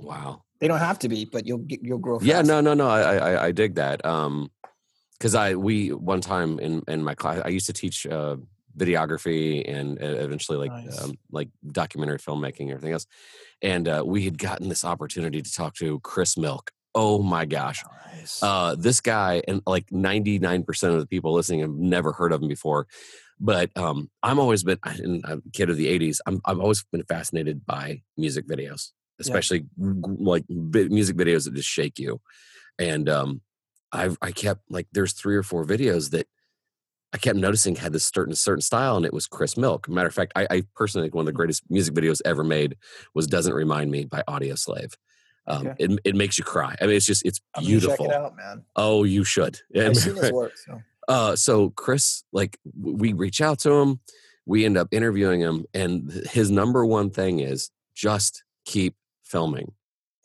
wow. 0.00 0.42
They 0.60 0.68
don't 0.68 0.78
have 0.78 1.00
to 1.00 1.08
be, 1.08 1.24
but 1.24 1.44
you'll 1.44 1.58
get 1.58 1.82
you'll 1.82 1.98
grow. 1.98 2.20
Yeah, 2.22 2.40
no, 2.40 2.60
no, 2.60 2.72
no. 2.72 2.88
I, 2.88 3.16
I, 3.16 3.44
I 3.46 3.52
dig 3.52 3.74
that. 3.74 4.02
Um, 4.06 4.50
because 5.18 5.34
I 5.34 5.54
we 5.54 5.88
one 5.88 6.20
time 6.20 6.58
in 6.58 6.82
in 6.86 7.02
my 7.02 7.14
class, 7.14 7.42
I 7.44 7.48
used 7.48 7.66
to 7.66 7.72
teach 7.72 8.06
uh, 8.06 8.36
videography 8.76 9.62
and 9.66 9.98
eventually 10.00 10.58
like 10.58 10.72
Nice. 10.72 11.02
um, 11.02 11.14
like 11.30 11.48
documentary 11.70 12.18
filmmaking 12.18 12.62
and 12.62 12.70
everything 12.72 12.92
else. 12.92 13.06
And 13.62 13.88
uh, 13.88 14.02
we 14.06 14.24
had 14.24 14.38
gotten 14.38 14.68
this 14.68 14.84
opportunity 14.84 15.40
to 15.42 15.52
talk 15.52 15.74
to 15.76 16.00
Chris 16.00 16.36
Milk. 16.36 16.70
Oh 16.94 17.22
my 17.22 17.44
gosh, 17.44 17.82
Nice. 18.14 18.40
uh, 18.42 18.76
this 18.78 19.00
guy 19.00 19.42
and 19.48 19.60
like 19.66 19.86
99% 19.90 20.94
of 20.94 21.00
the 21.00 21.06
people 21.06 21.32
listening 21.34 21.60
have 21.60 21.70
never 21.70 22.12
heard 22.12 22.32
of 22.32 22.42
him 22.42 22.48
before 22.48 22.86
but 23.40 23.68
um, 23.76 24.08
i'm 24.22 24.38
always 24.38 24.62
been 24.62 24.78
i'm 24.84 25.20
a 25.24 25.38
kid 25.52 25.68
of 25.68 25.76
the 25.76 25.86
80s 25.98 26.18
I'm, 26.24 26.40
i've 26.44 26.60
always 26.60 26.84
been 26.92 27.02
fascinated 27.02 27.66
by 27.66 28.02
music 28.16 28.46
videos 28.46 28.92
especially 29.18 29.60
g- 29.62 29.66
like 29.80 30.44
music 30.48 31.16
videos 31.16 31.44
that 31.44 31.54
just 31.54 31.68
shake 31.68 31.98
you 31.98 32.20
and 32.78 33.08
um, 33.08 33.40
i 33.90 34.08
i 34.22 34.30
kept 34.30 34.60
like 34.70 34.86
there's 34.92 35.14
three 35.14 35.34
or 35.34 35.42
four 35.42 35.66
videos 35.66 36.10
that 36.10 36.28
i 37.14 37.16
kept 37.16 37.38
noticing 37.38 37.76
had 37.76 37.92
this 37.92 38.04
certain 38.04 38.34
certain 38.34 38.60
style 38.60 38.96
and 38.96 39.06
it 39.06 39.12
was 39.12 39.26
chris 39.26 39.56
milk 39.56 39.88
matter 39.88 40.08
of 40.08 40.14
fact 40.14 40.32
i, 40.36 40.46
I 40.50 40.62
personally 40.74 41.06
think 41.06 41.14
one 41.14 41.22
of 41.22 41.26
the 41.26 41.32
greatest 41.32 41.62
music 41.70 41.94
videos 41.94 42.20
ever 42.24 42.44
made 42.44 42.76
was 43.14 43.26
doesn't 43.26 43.54
remind 43.54 43.90
me 43.90 44.04
by 44.04 44.22
Audioslave 44.28 44.94
um, 45.46 45.66
Okay. 45.66 45.74
it, 45.78 46.00
it 46.04 46.14
makes 46.14 46.36
you 46.38 46.44
cry 46.44 46.74
i 46.80 46.86
mean 46.86 46.96
it's 46.96 47.06
just 47.06 47.24
it's 47.24 47.40
beautiful 47.58 48.06
Check 48.06 48.14
it 48.14 48.18
out, 48.18 48.36
man. 48.36 48.64
Oh, 48.76 49.04
you 49.04 49.24
should. 49.24 49.60
Work. 50.32 50.56
So. 50.56 50.82
uh, 51.08 51.36
so 51.36 51.70
Chris, 51.70 52.24
like, 52.32 52.58
we 52.80 53.12
reach 53.12 53.40
out 53.42 53.58
to 53.60 53.70
him, 53.72 54.00
we 54.46 54.64
end 54.64 54.78
up 54.78 54.88
interviewing 54.90 55.40
him, 55.40 55.66
and 55.74 56.10
his 56.30 56.50
number 56.50 56.84
one 56.86 57.10
thing 57.10 57.40
is 57.40 57.70
just 57.94 58.42
keep 58.64 58.96
filming. 59.22 59.72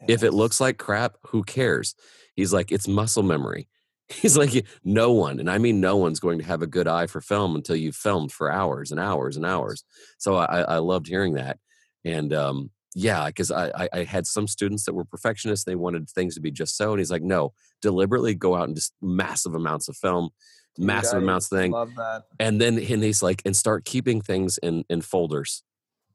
If 0.08 0.24
it 0.24 0.34
looks 0.34 0.62
like 0.62 0.78
crap, 0.78 1.18
who 1.28 1.44
cares? 1.44 1.96
He's 2.36 2.54
like, 2.54 2.72
it's 2.72 2.88
muscle 2.88 3.24
memory. 3.24 3.68
He's 4.10 4.36
like, 4.38 4.66
no 4.84 5.12
one, 5.12 5.40
and 5.40 5.50
I 5.50 5.60
mean 5.60 5.80
no 5.80 5.98
one's 5.98 6.20
going 6.20 6.40
to 6.40 6.46
have 6.46 6.62
a 6.62 6.68
good 6.68 6.88
eye 6.88 7.08
for 7.08 7.22
film 7.22 7.56
until 7.56 7.76
you've 7.76 7.96
filmed 7.96 8.32
for 8.32 8.52
hours 8.52 8.92
and 8.92 9.00
hours 9.00 9.38
and 9.38 9.46
hours. 9.46 9.84
So 10.18 10.36
I, 10.36 10.62
I 10.62 10.78
loved 10.80 11.08
hearing 11.08 11.34
that, 11.34 11.60
and 12.04 12.34
um, 12.34 12.72
yeah, 12.96 13.28
because 13.28 13.52
I, 13.52 13.70
I 13.76 13.90
I 13.94 14.04
had 14.04 14.26
some 14.26 14.48
students 14.48 14.86
that 14.86 14.94
were 14.96 15.06
perfectionists; 15.06 15.64
they 15.66 15.76
wanted 15.76 16.10
things 16.10 16.34
to 16.36 16.42
be 16.42 16.50
just 16.52 16.76
so, 16.76 16.92
and 16.92 17.00
he's 17.00 17.12
like, 17.12 17.22
no, 17.22 17.54
deliberately 17.82 18.34
go 18.34 18.56
out 18.56 18.68
and 18.68 18.76
just 18.76 18.94
massive 19.02 19.54
amounts 19.54 19.88
of 19.90 19.96
film, 19.96 20.30
massive 20.78 21.22
amounts 21.22 21.52
of 21.52 21.60
thing, 21.60 21.72
Love 21.72 21.94
that. 21.96 22.24
and 22.40 22.60
then 22.60 22.80
and 22.80 23.04
he's 23.04 23.22
like, 23.22 23.44
and 23.46 23.56
start 23.56 23.86
keeping 23.86 24.22
things 24.22 24.58
in 24.58 24.86
in 24.90 25.02
folders. 25.02 25.64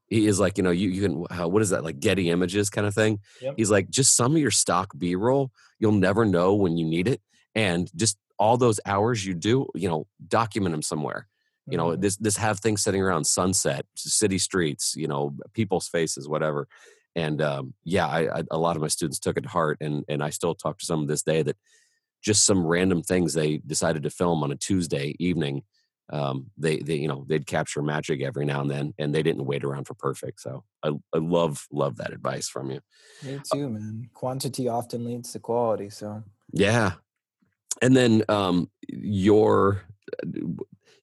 He 0.09 0.27
is 0.27 0.39
like, 0.41 0.59
you 0.59 0.65
know, 0.65 0.71
you 0.73 0.89
you 0.91 1.03
can 1.03 1.25
uh, 1.31 1.49
what 1.49 1.63
is 1.63 1.71
that 1.71 1.85
like 1.85 2.01
Getty 2.01 2.29
Images 2.31 2.71
kind 2.71 2.87
of 2.89 2.95
thing. 2.95 3.21
Yep. 3.41 3.55
He's 3.57 3.71
like, 3.71 3.89
just 3.89 4.17
some 4.17 4.33
of 4.35 4.39
your 4.39 4.51
stock 4.51 4.93
B 4.99 5.15
roll, 5.15 5.53
you'll 5.79 5.93
never 5.93 6.25
know 6.25 6.55
when 6.55 6.77
you 6.77 6.85
need 6.85 7.09
it, 7.09 7.21
and 7.55 7.91
just 7.97 8.19
all 8.39 8.57
those 8.57 8.81
hours 8.87 9.25
you 9.25 9.35
do, 9.35 9.67
you 9.75 9.89
know, 9.89 10.07
document 10.29 10.73
them 10.73 10.83
somewhere. 10.83 11.29
You 11.69 11.79
know, 11.79 11.97
Mhm. 11.97 12.01
this 12.01 12.17
this 12.17 12.37
have 12.37 12.61
things 12.61 12.83
sitting 12.83 13.01
around 13.03 13.25
sunset, 13.27 13.87
city 13.95 14.39
streets, 14.39 14.95
you 14.97 15.07
know, 15.09 15.35
people's 15.55 15.89
faces, 15.89 16.29
whatever. 16.29 16.69
And 17.17 17.41
um, 17.41 17.75
yeah, 17.85 18.07
I, 18.07 18.39
I, 18.41 18.43
a 18.51 18.59
lot 18.59 18.77
of 18.77 18.83
my 18.83 18.89
students 18.89 19.19
took 19.19 19.37
it 19.39 19.43
to 19.43 19.49
heart, 19.49 19.79
and 19.81 20.05
and 20.09 20.23
I 20.23 20.31
still 20.31 20.55
talk 20.55 20.79
to 20.79 20.85
some 20.87 21.07
this 21.07 21.23
day 21.23 21.43
that 21.43 21.57
just 22.23 22.45
some 22.45 22.67
random 22.67 23.03
things 23.03 23.35
they 23.35 23.59
decided 23.59 24.03
to 24.03 24.11
film 24.11 24.43
on 24.43 24.53
a 24.53 24.57
Tuesday 24.57 25.15
evening. 25.19 25.63
Um, 26.11 26.51
they 26.59 26.79
they 26.79 26.97
you 26.97 27.09
know 27.09 27.25
they'd 27.29 27.47
capture 27.47 27.83
magic 27.83 28.21
every 28.23 28.45
now 28.45 28.61
and 28.61 28.71
then, 28.71 28.95
and 28.99 29.15
they 29.15 29.23
didn't 29.23 29.47
wait 29.47 29.65
around 29.65 29.87
for 29.87 29.95
perfect. 29.95 30.41
So 30.41 30.65
I 30.83 30.89
I 31.15 31.19
love 31.19 31.67
love 31.73 31.97
that 31.97 32.13
advice 32.13 32.49
from 32.49 32.71
you. 32.71 32.81
Me 33.23 33.41
too, 33.41 33.69
man. 33.71 34.09
Quantity 34.15 34.69
often 34.69 35.05
leads 35.05 35.33
to 35.33 35.41
quality. 35.41 35.91
So 35.91 36.23
Yeah. 36.53 36.95
And 37.83 37.97
then 37.97 38.25
um 38.29 38.71
your 38.89 39.83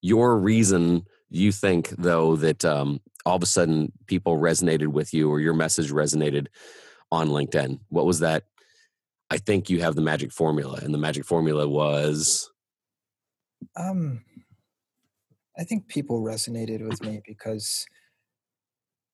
your 0.02 0.38
reason 0.38 1.06
you 1.30 1.52
think 1.52 1.90
though 1.90 2.36
that 2.38 2.66
um 2.66 3.02
all 3.26 3.36
of 3.36 3.44
a 3.44 3.48
sudden 3.48 3.92
people 4.08 4.38
resonated 4.38 4.88
with 4.88 5.14
you 5.14 5.30
or 5.30 5.40
your 5.40 5.54
message 5.54 5.92
resonated 5.92 6.48
on 7.12 7.30
LinkedIn. 7.30 7.80
What 7.90 8.06
was 8.06 8.20
that? 8.20 8.44
I 9.30 9.38
think 9.38 9.70
you 9.70 9.82
have 9.82 9.96
the 9.96 10.02
magic 10.02 10.32
formula, 10.32 10.80
and 10.82 10.94
the 10.94 10.98
magic 10.98 11.26
formula 11.26 11.68
was. 11.68 12.52
Um, 13.78 14.26
I 15.58 15.64
think 15.64 15.88
people 15.88 16.22
resonated 16.22 16.86
with 16.86 17.02
me 17.02 17.22
because 17.26 17.86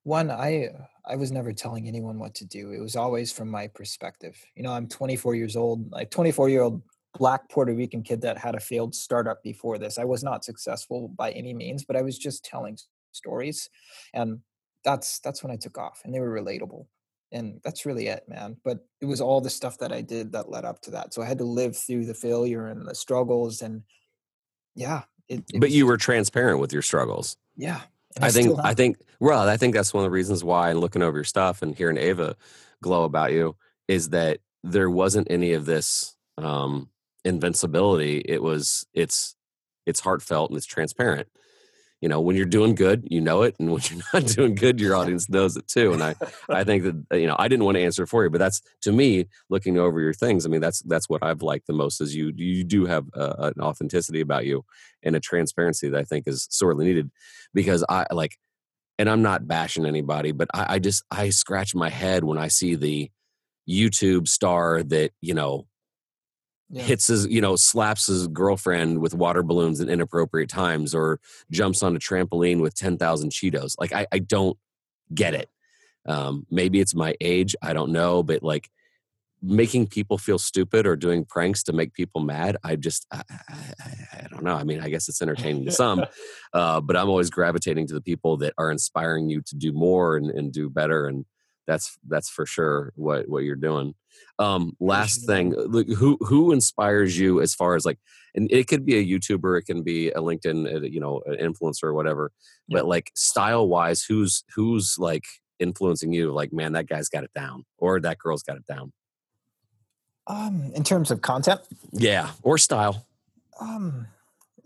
one, 0.03 0.31
I 0.31 0.69
I 1.05 1.17
was 1.17 1.31
never 1.31 1.53
telling 1.53 1.87
anyone 1.87 2.17
what 2.17 2.33
to 2.35 2.45
do. 2.45 2.71
It 2.71 2.79
was 2.79 2.95
always 2.95 3.31
from 3.31 3.49
my 3.49 3.67
perspective. 3.67 4.35
You 4.55 4.63
know, 4.63 4.71
I'm 4.71 4.87
24 4.87 5.35
years 5.35 5.55
old, 5.55 5.91
like 5.91 6.09
24 6.09 6.49
year 6.49 6.63
old 6.63 6.81
black 7.17 7.49
Puerto 7.49 7.73
Rican 7.73 8.03
kid 8.03 8.21
that 8.21 8.37
had 8.37 8.55
a 8.55 8.59
failed 8.59 8.95
startup 8.95 9.43
before 9.43 9.77
this. 9.77 9.97
I 9.97 10.03
was 10.03 10.23
not 10.23 10.45
successful 10.45 11.09
by 11.09 11.31
any 11.31 11.53
means, 11.53 11.83
but 11.83 11.95
I 11.95 12.01
was 12.01 12.17
just 12.17 12.45
telling 12.45 12.77
stories, 13.11 13.69
and 14.13 14.39
that's 14.83 15.19
that's 15.19 15.43
when 15.43 15.51
I 15.51 15.57
took 15.57 15.77
off, 15.77 16.01
and 16.03 16.13
they 16.13 16.19
were 16.19 16.41
relatable, 16.41 16.85
and 17.31 17.59
that's 17.63 17.85
really 17.85 18.07
it, 18.07 18.23
man. 18.27 18.57
But 18.63 18.85
it 19.01 19.05
was 19.05 19.21
all 19.21 19.41
the 19.41 19.49
stuff 19.49 19.77
that 19.79 19.91
I 19.91 20.01
did 20.01 20.31
that 20.33 20.49
led 20.49 20.65
up 20.65 20.81
to 20.83 20.91
that. 20.91 21.13
So 21.13 21.21
I 21.21 21.25
had 21.25 21.39
to 21.39 21.45
live 21.45 21.75
through 21.75 22.05
the 22.05 22.13
failure 22.13 22.67
and 22.67 22.87
the 22.87 22.95
struggles, 22.95 23.61
and 23.61 23.83
yeah. 24.75 25.03
It, 25.29 25.43
it 25.53 25.59
but 25.59 25.71
you 25.71 25.85
were 25.85 25.97
transparent 25.97 26.61
with 26.61 26.71
your 26.71 26.81
struggles. 26.81 27.35
Yeah, 27.57 27.81
I, 28.21 28.27
I 28.27 28.29
think 28.29 28.57
I 28.63 28.73
think 28.73 28.97
well, 29.19 29.47
I 29.47 29.57
think 29.57 29.73
that's 29.73 29.93
one 29.93 30.03
of 30.03 30.09
the 30.09 30.13
reasons 30.13 30.43
why 30.43 30.71
looking 30.71 31.01
over 31.01 31.17
your 31.17 31.25
stuff 31.25 31.61
and 31.61 31.75
hearing 31.75 31.97
Ava 31.97 32.35
glow 32.81 33.03
about 33.03 33.33
you 33.33 33.55
is 33.87 34.09
that 34.09 34.39
there 34.63 34.89
wasn't 34.89 35.27
any 35.29 35.53
of 35.53 35.65
this 35.65 36.15
um, 36.37 36.89
invincibility. 37.27 38.21
It 38.25 38.41
was 38.41 38.87
it's 38.93 39.35
it's 39.85 39.99
heartfelt 39.99 40.49
and 40.49 40.57
it's 40.57 40.65
transparent. 40.65 41.27
You 42.01 42.09
know, 42.09 42.21
when 42.21 42.35
you're 42.35 42.45
doing 42.45 42.75
good, 42.75 43.07
you 43.09 43.19
know 43.21 43.41
it, 43.41 43.55
and 43.59 43.71
when 43.71 43.81
you're 43.89 44.03
not 44.13 44.27
doing 44.27 44.53
good, 44.53 44.79
your 44.79 44.95
audience 44.99 45.29
knows 45.29 45.57
it 45.57 45.67
too. 45.67 45.93
And 45.93 46.03
I, 46.03 46.15
I 46.47 46.63
think 46.63 46.83
that 46.83 47.05
uh, 47.11 47.15
you 47.15 47.27
know, 47.27 47.35
I 47.37 47.47
didn't 47.47 47.65
want 47.65 47.75
to 47.75 47.83
answer 47.83 48.05
for 48.05 48.23
you, 48.23 48.29
but 48.29 48.37
that's 48.39 48.61
to 48.83 48.91
me, 48.91 49.25
looking 49.49 49.77
over 49.77 49.99
your 49.99 50.13
things. 50.13 50.45
I 50.45 50.49
mean, 50.49 50.61
that's 50.61 50.81
that's 50.83 51.09
what 51.09 51.23
I've 51.23 51.41
liked 51.41 51.67
the 51.67 51.73
most 51.73 51.99
is 52.01 52.15
you 52.15 52.31
you 52.35 52.63
do 52.63 52.85
have 52.85 53.05
a, 53.13 53.51
an 53.55 53.61
authenticity 53.61 54.21
about 54.21 54.45
you 54.45 54.63
and 55.03 55.15
a 55.15 55.19
transparency 55.19 55.89
that 55.89 55.99
I 55.99 56.03
think 56.03 56.27
is 56.27 56.47
sorely 56.49 56.85
needed, 56.85 57.09
because 57.53 57.83
I 57.89 58.05
like, 58.11 58.37
and 58.99 59.09
I'm 59.09 59.23
not 59.23 59.47
bashing 59.47 59.85
anybody, 59.85 60.31
but 60.31 60.49
I, 60.53 60.75
I 60.75 60.79
just 60.79 61.03
I 61.11 61.29
scratch 61.31 61.73
my 61.75 61.89
head 61.89 62.23
when 62.23 62.37
I 62.37 62.47
see 62.47 62.75
the 62.75 63.09
YouTube 63.67 64.27
star 64.27 64.83
that 64.83 65.11
you 65.19 65.33
know 65.33 65.67
yeah. 66.69 66.83
hits 66.83 67.07
his, 67.07 67.27
you 67.27 67.41
know, 67.41 67.55
slaps 67.55 68.07
his 68.07 68.27
girlfriend 68.27 68.99
with 68.99 69.13
water 69.13 69.43
balloons 69.43 69.79
at 69.79 69.89
inappropriate 69.89 70.49
times 70.49 70.93
or 70.93 71.19
jumps 71.51 71.81
on 71.81 71.95
a 71.95 71.99
trampoline 71.99 72.61
with 72.61 72.75
10,000 72.75 73.31
Cheetos. 73.31 73.75
Like, 73.79 73.93
I, 73.93 74.07
I 74.11 74.19
don't 74.19 74.57
get 75.13 75.33
it. 75.33 75.49
Um, 76.05 76.45
maybe 76.49 76.79
it's 76.79 76.95
my 76.95 77.15
age. 77.21 77.55
I 77.61 77.73
don't 77.73 77.91
know. 77.91 78.23
But 78.23 78.43
like 78.43 78.69
making 79.41 79.87
people 79.87 80.17
feel 80.17 80.39
stupid 80.39 80.87
or 80.87 80.95
doing 80.95 81.23
pranks 81.23 81.63
to 81.63 81.73
make 81.73 81.93
people 81.93 82.21
mad, 82.21 82.57
I 82.63 82.75
just, 82.75 83.05
I, 83.11 83.23
I, 83.29 83.55
I 84.13 84.27
don't 84.29 84.43
know. 84.43 84.55
I 84.55 84.63
mean, 84.63 84.81
I 84.81 84.89
guess 84.89 85.07
it's 85.07 85.21
entertaining 85.21 85.65
to 85.65 85.71
some, 85.71 86.03
uh, 86.53 86.81
but 86.81 86.97
I'm 86.97 87.09
always 87.09 87.29
gravitating 87.29 87.87
to 87.87 87.93
the 87.93 88.01
people 88.01 88.37
that 88.37 88.53
are 88.57 88.71
inspiring 88.71 89.29
you 89.29 89.41
to 89.43 89.55
do 89.55 89.71
more 89.71 90.17
and, 90.17 90.29
and 90.31 90.51
do 90.51 90.69
better. 90.69 91.07
And, 91.07 91.25
that's 91.67 91.97
that's 92.07 92.29
for 92.29 92.45
sure 92.45 92.93
what 92.95 93.27
what 93.27 93.43
you're 93.43 93.55
doing. 93.55 93.93
Um 94.39 94.75
last 94.79 95.25
thing 95.27 95.51
who 95.51 96.17
who 96.21 96.51
inspires 96.51 97.19
you 97.19 97.41
as 97.41 97.53
far 97.53 97.75
as 97.75 97.85
like 97.85 97.99
and 98.33 98.51
it 98.51 98.67
could 98.67 98.85
be 98.85 98.97
a 98.97 99.05
youtuber 99.05 99.59
it 99.59 99.65
can 99.65 99.83
be 99.83 100.09
a 100.09 100.19
linkedin 100.19 100.73
uh, 100.73 100.79
you 100.79 100.99
know 100.99 101.21
an 101.25 101.35
influencer 101.35 101.83
or 101.83 101.93
whatever 101.93 102.31
yeah. 102.67 102.77
but 102.77 102.87
like 102.87 103.11
style 103.15 103.67
wise 103.67 104.03
who's 104.03 104.43
who's 104.55 104.97
like 104.97 105.25
influencing 105.59 106.13
you? 106.13 106.31
Like 106.31 106.53
man 106.53 106.71
that 106.73 106.87
guy's 106.87 107.09
got 107.09 107.23
it 107.23 107.31
down 107.35 107.65
or 107.77 107.99
that 107.99 108.17
girl's 108.17 108.43
got 108.43 108.57
it 108.57 108.65
down. 108.65 108.93
Um 110.25 110.71
in 110.73 110.83
terms 110.83 111.11
of 111.11 111.21
content? 111.21 111.61
Yeah 111.91 112.31
or 112.41 112.57
style. 112.57 113.05
Um 113.59 114.07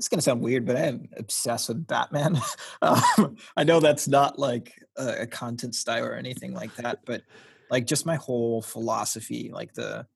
it's 0.01 0.07
going 0.07 0.17
to 0.17 0.23
sound 0.23 0.41
weird, 0.41 0.65
but 0.65 0.77
I 0.77 0.87
am 0.87 1.07
obsessed 1.15 1.67
with 1.69 1.85
Batman. 1.85 2.41
um, 2.81 3.35
I 3.55 3.63
know 3.63 3.79
that's 3.79 4.07
not 4.07 4.39
like 4.39 4.73
a, 4.97 5.21
a, 5.21 5.27
content 5.27 5.75
style 5.75 6.03
or 6.03 6.15
anything 6.15 6.55
like 6.55 6.75
that, 6.77 7.01
but 7.05 7.21
like 7.69 7.85
just 7.85 8.07
my 8.07 8.15
whole 8.15 8.63
philosophy, 8.63 9.51
like 9.53 9.75
the 9.75 10.07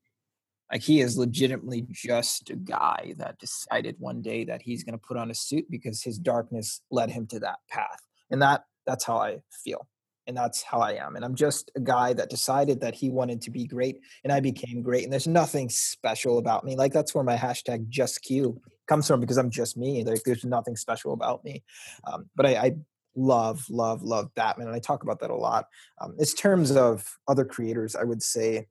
like 0.71 0.81
he 0.81 1.01
is 1.01 1.19
legitimately 1.19 1.85
just 1.91 2.49
a 2.49 2.55
guy 2.55 3.13
that 3.19 3.37
decided 3.37 3.95
one 3.99 4.23
day 4.23 4.43
that 4.45 4.63
he's 4.63 4.83
going 4.83 4.97
to 4.97 5.05
put 5.07 5.17
on 5.17 5.29
a 5.29 5.35
suit 5.35 5.69
because 5.69 6.01
his 6.01 6.17
darkness 6.17 6.81
led 6.89 7.11
him 7.11 7.27
to 7.27 7.39
that 7.41 7.59
path, 7.69 8.01
and 8.31 8.41
that 8.41 8.63
that's 8.87 9.03
how 9.03 9.17
I 9.17 9.41
feel 9.63 9.87
and 10.25 10.35
that's 10.35 10.63
how 10.63 10.79
I 10.79 10.93
am. 10.93 11.15
And 11.15 11.23
I'm 11.23 11.35
just 11.35 11.69
a 11.75 11.79
guy 11.79 12.11
that 12.13 12.31
decided 12.31 12.81
that 12.81 12.95
he 12.95 13.11
wanted 13.11 13.39
to 13.43 13.51
be 13.51 13.67
great, 13.67 14.01
and 14.23 14.33
I 14.33 14.39
became 14.39 14.81
great. 14.81 15.03
And 15.03 15.13
there's 15.13 15.27
nothing 15.27 15.69
special 15.69 16.39
about 16.39 16.65
me. 16.65 16.75
Like 16.75 16.91
that's 16.91 17.13
where 17.13 17.23
my 17.23 17.37
hashtag 17.37 17.87
just 17.89 18.23
Q 18.23 18.59
comes 18.87 19.07
from 19.07 19.19
because 19.19 19.37
I'm 19.37 19.49
just 19.49 19.77
me. 19.77 20.03
Like 20.03 20.23
there's 20.23 20.45
nothing 20.45 20.75
special 20.75 21.13
about 21.13 21.43
me. 21.43 21.63
Um, 22.05 22.29
but 22.35 22.45
I, 22.45 22.55
I, 22.55 22.75
love, 23.15 23.65
love, 23.69 24.03
love 24.03 24.33
Batman, 24.35 24.67
and 24.67 24.75
I 24.75 24.79
talk 24.79 25.03
about 25.03 25.19
that 25.21 25.29
a 25.29 25.35
lot. 25.35 25.67
Um, 26.01 26.15
in 26.19 26.25
terms 26.25 26.71
of 26.71 27.17
other 27.27 27.45
creators, 27.45 27.95
I 27.95 28.03
would 28.03 28.21
say 28.21 28.67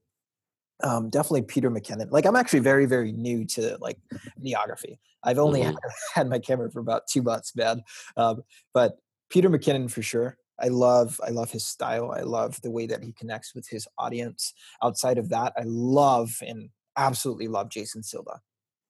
um, 0.83 1.09
definitely 1.11 1.43
Peter 1.43 1.71
McKinnon. 1.71 2.11
Like 2.11 2.27
I'm 2.27 2.37
actually 2.37 2.61
very, 2.61 2.87
very 2.87 3.13
new 3.13 3.45
to 3.47 3.79
like 3.81 3.99
videography. 4.43 4.99
I've 5.23 5.39
only 5.39 5.63
mm-hmm. 5.63 5.77
had, 6.15 6.29
my 6.29 6.39
camera 6.39 6.71
for 6.71 6.81
about 6.81 7.07
two 7.07 7.23
months, 7.23 7.55
man. 7.57 7.83
Um, 8.17 8.43
but 8.73 8.99
Peter 9.31 9.49
McKinnon 9.49 9.91
for 9.91 10.03
sure. 10.03 10.37
I 10.61 10.69
love 10.69 11.21
I 11.27 11.31
love 11.31 11.51
his 11.51 11.67
style. 11.67 12.13
I 12.13 12.21
love 12.21 12.61
the 12.63 12.71
way 12.71 12.87
that 12.87 13.03
he 13.03 13.13
connects 13.13 13.57
with 13.57 13.69
his 13.69 13.89
audience. 13.99 14.55
Outside 14.83 15.19
of 15.19 15.31
that, 15.31 15.53
I 15.57 15.63
love 15.65 16.37
and 16.47 16.69
absolutely 16.97 17.49
love 17.49 17.71
Jason 17.71 18.05
Silva. 18.05 18.41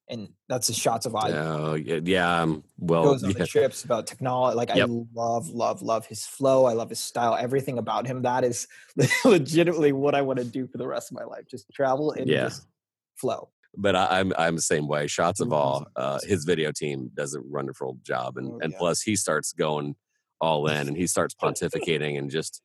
And 0.07 0.29
that's 0.47 0.67
the 0.67 0.73
Shots 0.73 1.07
of 1.07 1.15
Awe. 1.15 1.29
Oh 1.29 1.73
yeah, 1.73 1.99
yeah. 2.03 2.41
Um, 2.41 2.63
well, 2.77 3.05
goes 3.05 3.23
on 3.23 3.31
yeah. 3.31 3.39
the 3.39 3.47
trips 3.47 3.83
about 3.83 4.05
technology. 4.05 4.55
Like 4.55 4.69
yep. 4.69 4.87
I 4.87 5.03
love, 5.15 5.49
love, 5.49 5.81
love 5.81 6.05
his 6.05 6.25
flow. 6.25 6.65
I 6.65 6.73
love 6.73 6.89
his 6.89 6.99
style. 6.99 7.35
Everything 7.35 7.79
about 7.79 8.05
him. 8.05 8.21
That 8.21 8.43
is 8.43 8.67
legitimately 9.25 9.93
what 9.93 10.13
I 10.13 10.21
want 10.21 10.37
to 10.39 10.45
do 10.45 10.67
for 10.67 10.77
the 10.77 10.87
rest 10.87 11.11
of 11.11 11.17
my 11.17 11.23
life. 11.23 11.45
Just 11.49 11.65
travel 11.73 12.11
and 12.11 12.27
yeah. 12.27 12.43
just 12.43 12.67
flow 13.15 13.49
but 13.77 13.93
I, 13.93 14.21
am 14.21 14.31
I'm, 14.37 14.47
I'm 14.47 14.55
the 14.55 14.61
same 14.61 14.87
way. 14.87 15.05
Shots 15.07 15.41
of 15.41 15.51
Awe, 15.51 15.83
uh, 15.97 16.19
his 16.23 16.45
video 16.45 16.71
team 16.71 17.11
does 17.13 17.35
a 17.35 17.41
wonderful 17.41 17.97
job, 18.03 18.37
and 18.37 18.53
oh, 18.53 18.59
and 18.61 18.71
yeah. 18.71 18.77
plus 18.77 19.01
he 19.01 19.17
starts 19.17 19.51
going 19.51 19.95
all 20.41 20.67
in 20.67 20.87
and 20.87 20.97
he 20.97 21.07
starts 21.07 21.35
pontificating 21.41 22.17
and 22.17 22.29
just 22.29 22.61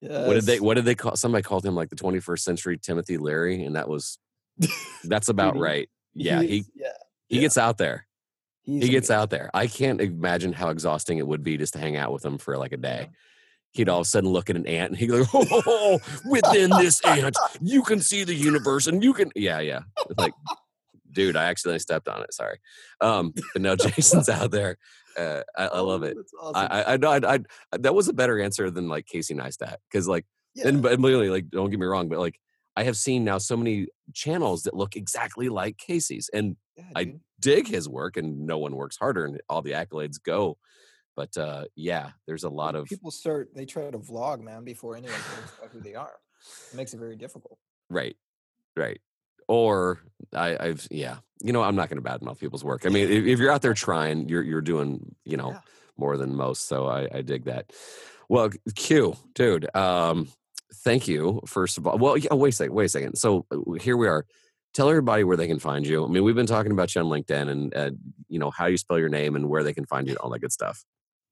yes. 0.00 0.26
what 0.26 0.34
did 0.34 0.44
they 0.44 0.60
what 0.60 0.74
did 0.74 0.84
they 0.84 0.94
call 0.94 1.16
somebody 1.16 1.42
called 1.42 1.64
him 1.64 1.74
like 1.74 1.90
the 1.90 1.96
21st 1.96 2.40
century 2.40 2.78
Timothy 2.78 3.16
Leary 3.16 3.64
and 3.64 3.76
that 3.76 3.88
was 3.88 4.18
that's 5.04 5.28
about 5.28 5.56
right. 5.56 5.88
Yeah, 6.18 6.42
he 6.42 6.64
yeah, 6.74 6.88
he 7.28 7.36
yeah. 7.36 7.40
gets 7.42 7.58
out 7.58 7.78
there. 7.78 8.06
He's 8.62 8.84
he 8.84 8.90
gets 8.90 9.08
amazing. 9.08 9.22
out 9.22 9.30
there. 9.30 9.50
I 9.54 9.66
can't 9.66 10.00
imagine 10.00 10.52
how 10.52 10.68
exhausting 10.68 11.18
it 11.18 11.26
would 11.26 11.42
be 11.42 11.56
just 11.56 11.72
to 11.74 11.78
hang 11.78 11.96
out 11.96 12.12
with 12.12 12.24
him 12.24 12.38
for 12.38 12.58
like 12.58 12.72
a 12.72 12.76
day. 12.76 13.08
He'd 13.72 13.88
all 13.88 14.00
of 14.00 14.06
a 14.06 14.08
sudden 14.08 14.30
look 14.30 14.50
at 14.50 14.56
an 14.56 14.66
ant 14.66 14.90
and 14.90 14.98
he'd 14.98 15.08
go, 15.08 15.24
oh, 15.32 15.98
within 16.24 16.70
this 16.70 17.00
ant, 17.02 17.36
you 17.60 17.82
can 17.82 18.00
see 18.00 18.24
the 18.24 18.34
universe 18.34 18.86
and 18.86 19.02
you 19.04 19.12
can, 19.12 19.30
yeah, 19.36 19.60
yeah. 19.60 19.80
It's 20.08 20.18
like, 20.18 20.32
dude, 21.12 21.36
I 21.36 21.44
accidentally 21.44 21.78
stepped 21.78 22.08
on 22.08 22.22
it. 22.22 22.32
Sorry. 22.32 22.58
Um, 23.02 23.34
but 23.52 23.60
no, 23.60 23.76
Jason's 23.76 24.30
out 24.30 24.50
there 24.50 24.78
uh, 25.18 25.42
I, 25.56 25.66
I, 25.66 25.80
love 25.80 26.02
it. 26.02 26.16
Awesome. 26.40 26.68
I, 26.70 26.82
I, 26.82 26.94
I, 26.94 27.34
I, 27.34 27.78
that 27.78 27.94
was 27.94 28.08
a 28.08 28.12
better 28.12 28.40
answer 28.40 28.70
than 28.70 28.88
like 28.88 29.06
Casey 29.06 29.34
Neistat 29.34 29.76
because 29.90 30.06
like, 30.06 30.24
yeah. 30.54 30.68
and 30.68 30.82
but 30.82 30.98
really 31.00 31.28
like, 31.28 31.48
don't 31.50 31.70
get 31.70 31.80
me 31.80 31.86
wrong, 31.86 32.08
but 32.08 32.18
like, 32.18 32.38
I 32.78 32.84
have 32.84 32.96
seen 32.96 33.24
now 33.24 33.38
so 33.38 33.56
many 33.56 33.88
channels 34.14 34.62
that 34.62 34.74
look 34.74 34.94
exactly 34.94 35.48
like 35.48 35.78
Casey's, 35.78 36.30
and 36.32 36.56
yeah, 36.76 36.84
I 36.94 37.14
dig 37.40 37.66
his 37.66 37.88
work, 37.88 38.16
and 38.16 38.46
no 38.46 38.58
one 38.58 38.76
works 38.76 38.96
harder, 38.96 39.24
and 39.24 39.40
all 39.48 39.62
the 39.62 39.72
accolades 39.72 40.22
go. 40.22 40.58
But 41.16 41.36
uh, 41.36 41.64
yeah, 41.74 42.10
there's 42.28 42.44
a 42.44 42.48
lot 42.48 42.76
of 42.76 42.86
people 42.86 43.10
start. 43.10 43.48
They 43.52 43.64
try 43.64 43.90
to 43.90 43.98
vlog, 43.98 44.42
man, 44.42 44.62
before 44.62 44.94
anyone 44.94 45.16
knows 45.16 45.70
who 45.72 45.80
they 45.80 45.96
are. 45.96 46.14
It 46.72 46.76
makes 46.76 46.94
it 46.94 46.98
very 46.98 47.16
difficult. 47.16 47.58
Right, 47.90 48.16
right 48.76 49.00
or 49.48 49.98
I, 50.32 50.56
have 50.60 50.86
yeah, 50.88 51.16
you 51.42 51.52
know, 51.52 51.62
I'm 51.62 51.74
not 51.74 51.88
going 51.88 52.00
to 52.00 52.08
badmouth 52.08 52.38
people's 52.38 52.62
work. 52.62 52.86
I 52.86 52.90
mean, 52.90 53.10
if, 53.10 53.26
if, 53.26 53.38
you're 53.40 53.50
out 53.50 53.62
there 53.62 53.74
trying, 53.74 54.28
you're 54.28 54.42
you're 54.42 54.60
doing 54.60 55.16
you 55.24 55.36
know 55.36 55.50
yeah. 55.50 55.60
more 55.96 56.16
than 56.16 56.36
most. 56.36 56.68
So 56.68 56.86
I, 56.86 57.08
I 57.12 57.22
dig 57.22 57.46
that. 57.46 57.72
Well, 58.28 58.50
Q, 58.76 59.16
dude, 59.34 59.74
um, 59.74 60.28
thank 60.76 61.08
you 61.08 61.40
first 61.46 61.78
of 61.78 61.86
all. 61.86 61.98
Well, 61.98 62.16
yeah, 62.16 62.34
wait 62.34 62.50
a 62.50 62.56
second, 62.56 62.74
wait 62.74 62.86
a 62.86 62.88
second. 62.88 63.16
So 63.16 63.46
uh, 63.50 63.72
here 63.80 63.96
we 63.96 64.08
are. 64.08 64.26
Tell 64.74 64.88
everybody 64.88 65.24
where 65.24 65.36
they 65.36 65.46
can 65.46 65.58
find 65.58 65.86
you. 65.86 66.04
I 66.04 66.08
mean, 66.08 66.22
we've 66.24 66.34
been 66.34 66.46
talking 66.46 66.72
about 66.72 66.94
you 66.94 67.00
on 67.00 67.06
LinkedIn 67.06 67.48
and 67.48 67.74
uh, 67.74 67.90
you 68.28 68.38
know 68.38 68.50
how 68.50 68.66
you 68.66 68.76
spell 68.76 68.98
your 68.98 69.08
name 69.08 69.34
and 69.34 69.48
where 69.48 69.62
they 69.62 69.72
can 69.72 69.86
find 69.86 70.06
you, 70.06 70.14
all 70.16 70.30
that 70.30 70.40
good 70.40 70.52
stuff. 70.52 70.84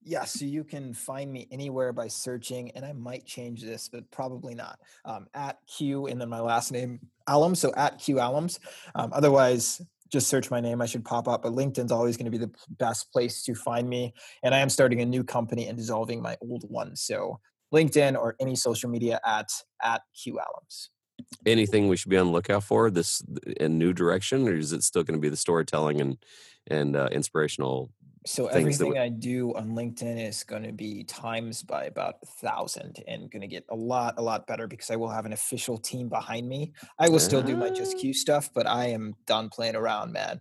Yeah, 0.02 0.24
so 0.24 0.44
you 0.44 0.62
can 0.62 0.94
find 0.94 1.32
me 1.32 1.48
anywhere 1.50 1.92
by 1.92 2.06
searching, 2.06 2.70
and 2.72 2.84
I 2.84 2.92
might 2.92 3.26
change 3.26 3.62
this, 3.62 3.88
but 3.88 4.08
probably 4.12 4.54
not. 4.54 4.78
Um, 5.04 5.26
at 5.34 5.58
Q 5.66 6.06
and 6.06 6.20
then 6.20 6.28
my 6.28 6.40
last 6.40 6.70
name 6.70 7.00
Allums, 7.28 7.56
so 7.56 7.74
at 7.76 7.98
Q 7.98 8.16
Allums. 8.16 8.60
Um, 8.94 9.10
otherwise, 9.12 9.82
just 10.10 10.28
search 10.28 10.50
my 10.50 10.60
name. 10.60 10.80
I 10.80 10.86
should 10.86 11.04
pop 11.04 11.28
up. 11.28 11.42
But 11.42 11.52
LinkedIn's 11.52 11.92
always 11.92 12.16
going 12.16 12.30
to 12.30 12.30
be 12.30 12.38
the 12.38 12.52
best 12.78 13.12
place 13.12 13.42
to 13.44 13.54
find 13.54 13.88
me. 13.88 14.14
And 14.42 14.54
I 14.54 14.58
am 14.58 14.68
starting 14.68 15.00
a 15.00 15.06
new 15.06 15.24
company 15.24 15.66
and 15.66 15.76
dissolving 15.76 16.22
my 16.22 16.36
old 16.40 16.64
one. 16.68 16.96
So 16.96 17.40
LinkedIn 17.76 18.16
or 18.16 18.36
any 18.40 18.56
social 18.56 18.90
media 18.90 19.20
at 19.24 19.48
at 19.82 20.02
Q 20.20 20.38
Allums. 20.44 20.88
anything 21.44 21.88
we 21.88 21.96
should 21.96 22.10
be 22.10 22.16
on 22.16 22.26
the 22.26 22.32
lookout 22.32 22.64
for 22.64 22.90
this 22.90 23.22
in 23.58 23.78
new 23.78 23.92
direction, 23.92 24.48
or 24.48 24.54
is 24.54 24.72
it 24.72 24.82
still 24.82 25.04
going 25.04 25.18
to 25.18 25.26
be 25.26 25.28
the 25.28 25.36
storytelling 25.36 26.00
and 26.00 26.16
and 26.68 26.96
uh, 26.96 27.08
inspirational 27.12 27.90
so 28.26 28.48
everything 28.48 28.98
I 28.98 29.08
do 29.08 29.54
on 29.54 29.70
LinkedIn 29.70 30.28
is 30.28 30.42
going 30.42 30.64
to 30.64 30.72
be 30.72 31.04
times 31.04 31.62
by 31.62 31.84
about 31.84 32.16
a 32.24 32.26
thousand 32.26 33.02
and 33.06 33.30
going 33.30 33.42
to 33.42 33.46
get 33.46 33.64
a 33.70 33.76
lot, 33.76 34.14
a 34.18 34.22
lot 34.22 34.48
better 34.48 34.66
because 34.66 34.90
I 34.90 34.96
will 34.96 35.10
have 35.10 35.26
an 35.26 35.32
official 35.32 35.78
team 35.78 36.08
behind 36.08 36.48
me. 36.48 36.72
I 36.98 37.08
will 37.08 37.20
still 37.20 37.40
do 37.40 37.56
my 37.56 37.70
just 37.70 37.94
would? 37.94 38.00
Q 38.00 38.12
stuff, 38.12 38.50
but 38.52 38.66
I 38.66 38.86
am 38.86 39.14
done 39.26 39.48
playing 39.48 39.76
around, 39.76 40.12
man. 40.12 40.40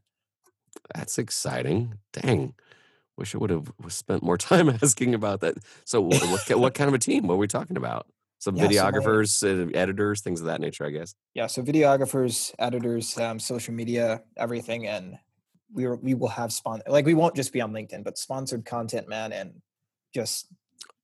That's 0.95 1.19
exciting. 1.19 1.93
Dang. 2.11 2.55
Wish 3.17 3.33
I 3.33 3.37
would 3.37 3.49
have 3.49 3.71
spent 3.87 4.23
more 4.23 4.37
time 4.51 4.69
asking 4.69 5.13
about 5.13 5.41
that. 5.41 5.55
So, 5.85 6.01
what 6.01 6.49
what 6.57 6.73
kind 6.73 6.87
of 6.87 6.93
a 6.93 6.99
team? 6.99 7.27
What 7.27 7.35
are 7.35 7.37
we 7.37 7.47
talking 7.47 7.77
about? 7.77 8.07
Some 8.39 8.55
yeah. 8.55 8.63
So 8.63 8.69
videographers, 8.69 9.43
uh, 9.43 9.71
editors, 9.73 10.21
things 10.21 10.39
of 10.39 10.47
that 10.47 10.61
nature, 10.61 10.85
I 10.85 10.91
guess. 10.91 11.15
yeah. 11.33 11.47
So 11.47 11.63
videographers, 11.63 12.53
editors, 12.59 13.17
um, 13.17 13.39
social 13.39 13.73
media, 13.73 14.21
everything. 14.37 14.87
And 14.87 15.17
we 15.73 15.85
are, 15.85 15.95
we 15.95 16.13
will 16.13 16.27
have 16.27 16.51
spon 16.53 16.81
like, 16.87 17.05
we 17.05 17.13
won't 17.13 17.35
just 17.35 17.51
be 17.53 17.61
on 17.61 17.71
LinkedIn, 17.71 18.03
but 18.03 18.17
sponsored 18.17 18.65
content, 18.65 19.07
man. 19.09 19.31
And 19.31 19.61
just, 20.13 20.47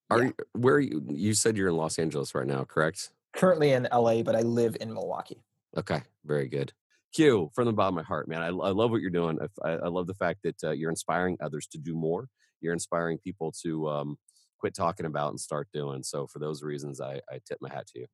Are 0.10 0.20
yeah, 0.20 0.26
you, 0.26 0.34
where 0.54 0.76
are 0.76 0.80
you? 0.80 1.04
You 1.10 1.34
said 1.34 1.58
you're 1.58 1.70
in 1.70 1.78
Los 1.78 1.98
Angeles 1.98 2.36
right 2.36 2.46
now, 2.46 2.64
correct? 2.64 3.10
currently 3.34 3.72
in 3.72 3.88
LA, 3.92 4.22
but 4.24 4.36
I 4.36 4.42
live 4.42 4.76
in 4.80 4.94
Milwaukee. 4.94 5.42
Okay, 5.78 6.02
very 6.26 6.48
good. 6.48 6.74
Q, 7.14 7.50
from 7.54 7.66
the 7.66 7.74
bottom 7.74 7.98
of 7.98 8.04
my 8.04 8.08
heart, 8.08 8.28
man. 8.28 8.42
I, 8.42 8.48
I 8.48 8.72
love 8.72 8.92
what 8.92 9.02
you're 9.02 9.10
doing. 9.10 9.38
I, 9.64 9.72
I 9.72 9.88
love 9.88 10.08
the 10.08 10.14
fact 10.14 10.40
that 10.44 10.64
uh, 10.64 10.72
you're 10.72 10.90
inspiring 10.90 11.38
others 11.42 11.68
to 11.68 11.78
do 11.78 11.96
more. 11.96 12.28
You're 12.62 12.74
inspiring 12.74 13.18
people 13.18 13.54
to 13.64 13.90
um, 13.90 14.18
quit 14.60 14.74
talking 14.74 15.06
about 15.06 15.30
and 15.30 15.40
start 15.40 15.68
doing. 15.74 16.04
So, 16.04 16.28
for 16.28 16.40
those 16.40 16.64
reasons, 16.64 17.02
I, 17.02 17.22
I 17.30 17.40
tip 17.46 17.58
my 17.62 17.70
hat 17.70 17.88
to 17.88 18.00
you. 18.00 18.06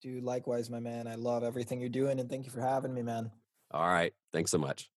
Dude, 0.00 0.22
likewise, 0.22 0.70
my 0.70 0.80
man. 0.80 1.08
I 1.08 1.16
love 1.16 1.42
everything 1.42 1.80
you're 1.80 1.88
doing 1.88 2.20
and 2.20 2.30
thank 2.30 2.44
you 2.44 2.52
for 2.52 2.60
having 2.60 2.94
me, 2.94 3.02
man. 3.02 3.30
All 3.72 3.86
right. 3.86 4.12
Thanks 4.32 4.50
so 4.50 4.58
much. 4.58 4.88